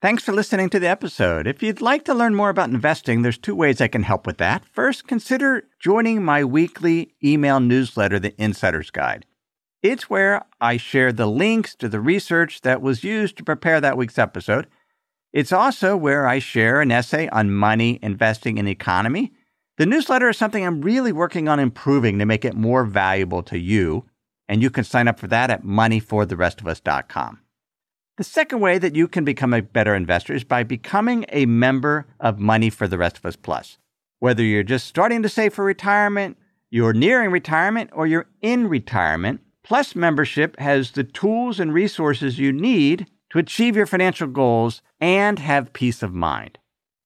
Thanks 0.00 0.22
for 0.22 0.30
listening 0.30 0.70
to 0.70 0.78
the 0.78 0.86
episode. 0.86 1.48
If 1.48 1.60
you'd 1.60 1.80
like 1.80 2.04
to 2.04 2.14
learn 2.14 2.36
more 2.36 2.50
about 2.50 2.70
investing, 2.70 3.22
there's 3.22 3.36
two 3.36 3.56
ways 3.56 3.80
I 3.80 3.88
can 3.88 4.04
help 4.04 4.24
with 4.24 4.38
that. 4.38 4.64
First, 4.64 5.08
consider 5.08 5.64
joining 5.80 6.22
my 6.22 6.44
weekly 6.44 7.16
email 7.24 7.58
newsletter, 7.58 8.20
The 8.20 8.32
Insider's 8.40 8.92
Guide. 8.92 9.26
It's 9.82 10.08
where 10.08 10.44
I 10.60 10.76
share 10.76 11.12
the 11.12 11.26
links 11.26 11.74
to 11.74 11.88
the 11.88 11.98
research 11.98 12.60
that 12.60 12.80
was 12.80 13.02
used 13.02 13.36
to 13.38 13.44
prepare 13.44 13.80
that 13.80 13.96
week's 13.96 14.20
episode. 14.20 14.68
It's 15.32 15.50
also 15.50 15.96
where 15.96 16.28
I 16.28 16.38
share 16.38 16.80
an 16.80 16.92
essay 16.92 17.28
on 17.30 17.50
money, 17.50 17.98
investing, 18.02 18.60
and 18.60 18.68
economy. 18.68 19.32
The 19.78 19.86
newsletter 19.86 20.28
is 20.28 20.38
something 20.38 20.64
I'm 20.64 20.82
really 20.82 21.10
working 21.10 21.48
on 21.48 21.58
improving 21.58 22.20
to 22.20 22.24
make 22.24 22.44
it 22.44 22.54
more 22.54 22.84
valuable 22.84 23.42
to 23.42 23.58
you, 23.58 24.04
and 24.48 24.62
you 24.62 24.70
can 24.70 24.84
sign 24.84 25.08
up 25.08 25.18
for 25.18 25.26
that 25.28 25.50
at 25.50 25.64
moneyfortherestofus.com. 25.64 27.40
The 28.18 28.24
second 28.24 28.60
way 28.60 28.78
that 28.78 28.94
you 28.94 29.08
can 29.08 29.24
become 29.24 29.54
a 29.54 29.62
better 29.62 29.94
investor 29.94 30.34
is 30.34 30.44
by 30.44 30.64
becoming 30.64 31.24
a 31.30 31.46
member 31.46 32.06
of 32.20 32.38
Money 32.38 32.68
for 32.68 32.86
the 32.86 32.98
Rest 32.98 33.16
of 33.16 33.24
Us 33.24 33.36
Plus. 33.36 33.78
Whether 34.18 34.42
you're 34.42 34.62
just 34.62 34.86
starting 34.86 35.22
to 35.22 35.28
save 35.28 35.54
for 35.54 35.64
retirement, 35.64 36.36
you're 36.70 36.92
nearing 36.92 37.30
retirement, 37.30 37.90
or 37.92 38.06
you're 38.06 38.28
in 38.40 38.68
retirement, 38.68 39.40
Plus 39.64 39.94
membership 39.94 40.58
has 40.58 40.90
the 40.90 41.04
tools 41.04 41.58
and 41.58 41.72
resources 41.72 42.38
you 42.38 42.52
need 42.52 43.06
to 43.30 43.38
achieve 43.38 43.76
your 43.76 43.86
financial 43.86 44.26
goals 44.26 44.82
and 45.00 45.38
have 45.38 45.72
peace 45.72 46.02
of 46.02 46.12
mind. 46.12 46.58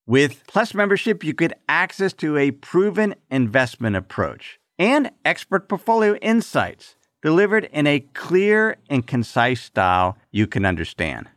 With 0.07 0.45
Plus 0.47 0.75
membership, 0.75 1.23
you 1.23 1.33
get 1.33 1.61
access 1.69 2.13
to 2.15 2.37
a 2.37 2.51
proven 2.51 3.15
investment 3.31 3.95
approach 3.97 4.59
and 4.79 5.11
expert 5.25 5.69
portfolio 5.69 6.15
insights 6.17 6.96
delivered 7.27 7.65
in 7.73 7.89
a 7.89 7.99
clear 8.15 8.77
and 8.89 9.05
concise 9.05 9.61
style 9.61 10.17
you 10.31 10.47
can 10.47 10.65
understand. 10.65 11.29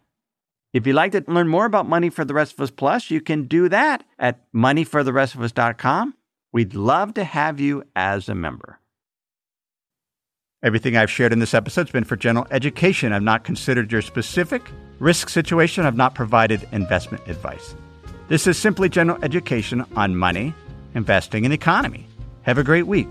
If 0.72 0.86
you'd 0.86 0.94
like 0.94 1.14
to 1.14 1.24
learn 1.28 1.48
more 1.48 1.66
about 1.66 1.90
Money 1.90 2.12
for 2.12 2.24
the 2.24 2.36
Rest 2.36 2.54
of 2.54 2.60
Us 2.60 2.70
Plus, 2.70 3.10
you 3.10 3.20
can 3.22 3.48
do 3.48 3.68
that 3.70 4.04
at 4.20 4.40
moneyfortherestofus.com. 4.54 6.14
We'd 6.54 6.76
love 6.76 7.16
to 7.16 7.24
have 7.24 7.60
you 7.60 7.82
as 7.96 8.30
a 8.30 8.36
member. 8.36 8.80
Everything 10.62 10.96
I've 10.96 11.10
shared 11.10 11.34
in 11.34 11.40
this 11.40 11.56
episode 11.56 11.88
has 11.88 11.92
been 11.92 12.04
for 12.04 12.16
general 12.16 12.46
education. 12.52 13.12
I've 13.12 13.24
not 13.24 13.44
considered 13.44 13.92
your 13.92 14.04
specific 14.04 14.62
risk 15.00 15.28
situation. 15.28 15.88
I've 15.88 15.98
not 15.98 16.14
provided 16.14 16.68
investment 16.72 17.28
advice. 17.28 17.74
This 18.28 18.46
is 18.46 18.60
simply 18.60 18.90
general 18.90 19.18
education 19.24 19.84
on 19.96 20.16
money, 20.16 20.54
investing, 20.94 21.46
and 21.46 21.54
economy. 21.54 22.06
Have 22.44 22.60
a 22.60 22.64
great 22.64 22.86
week. 22.86 23.10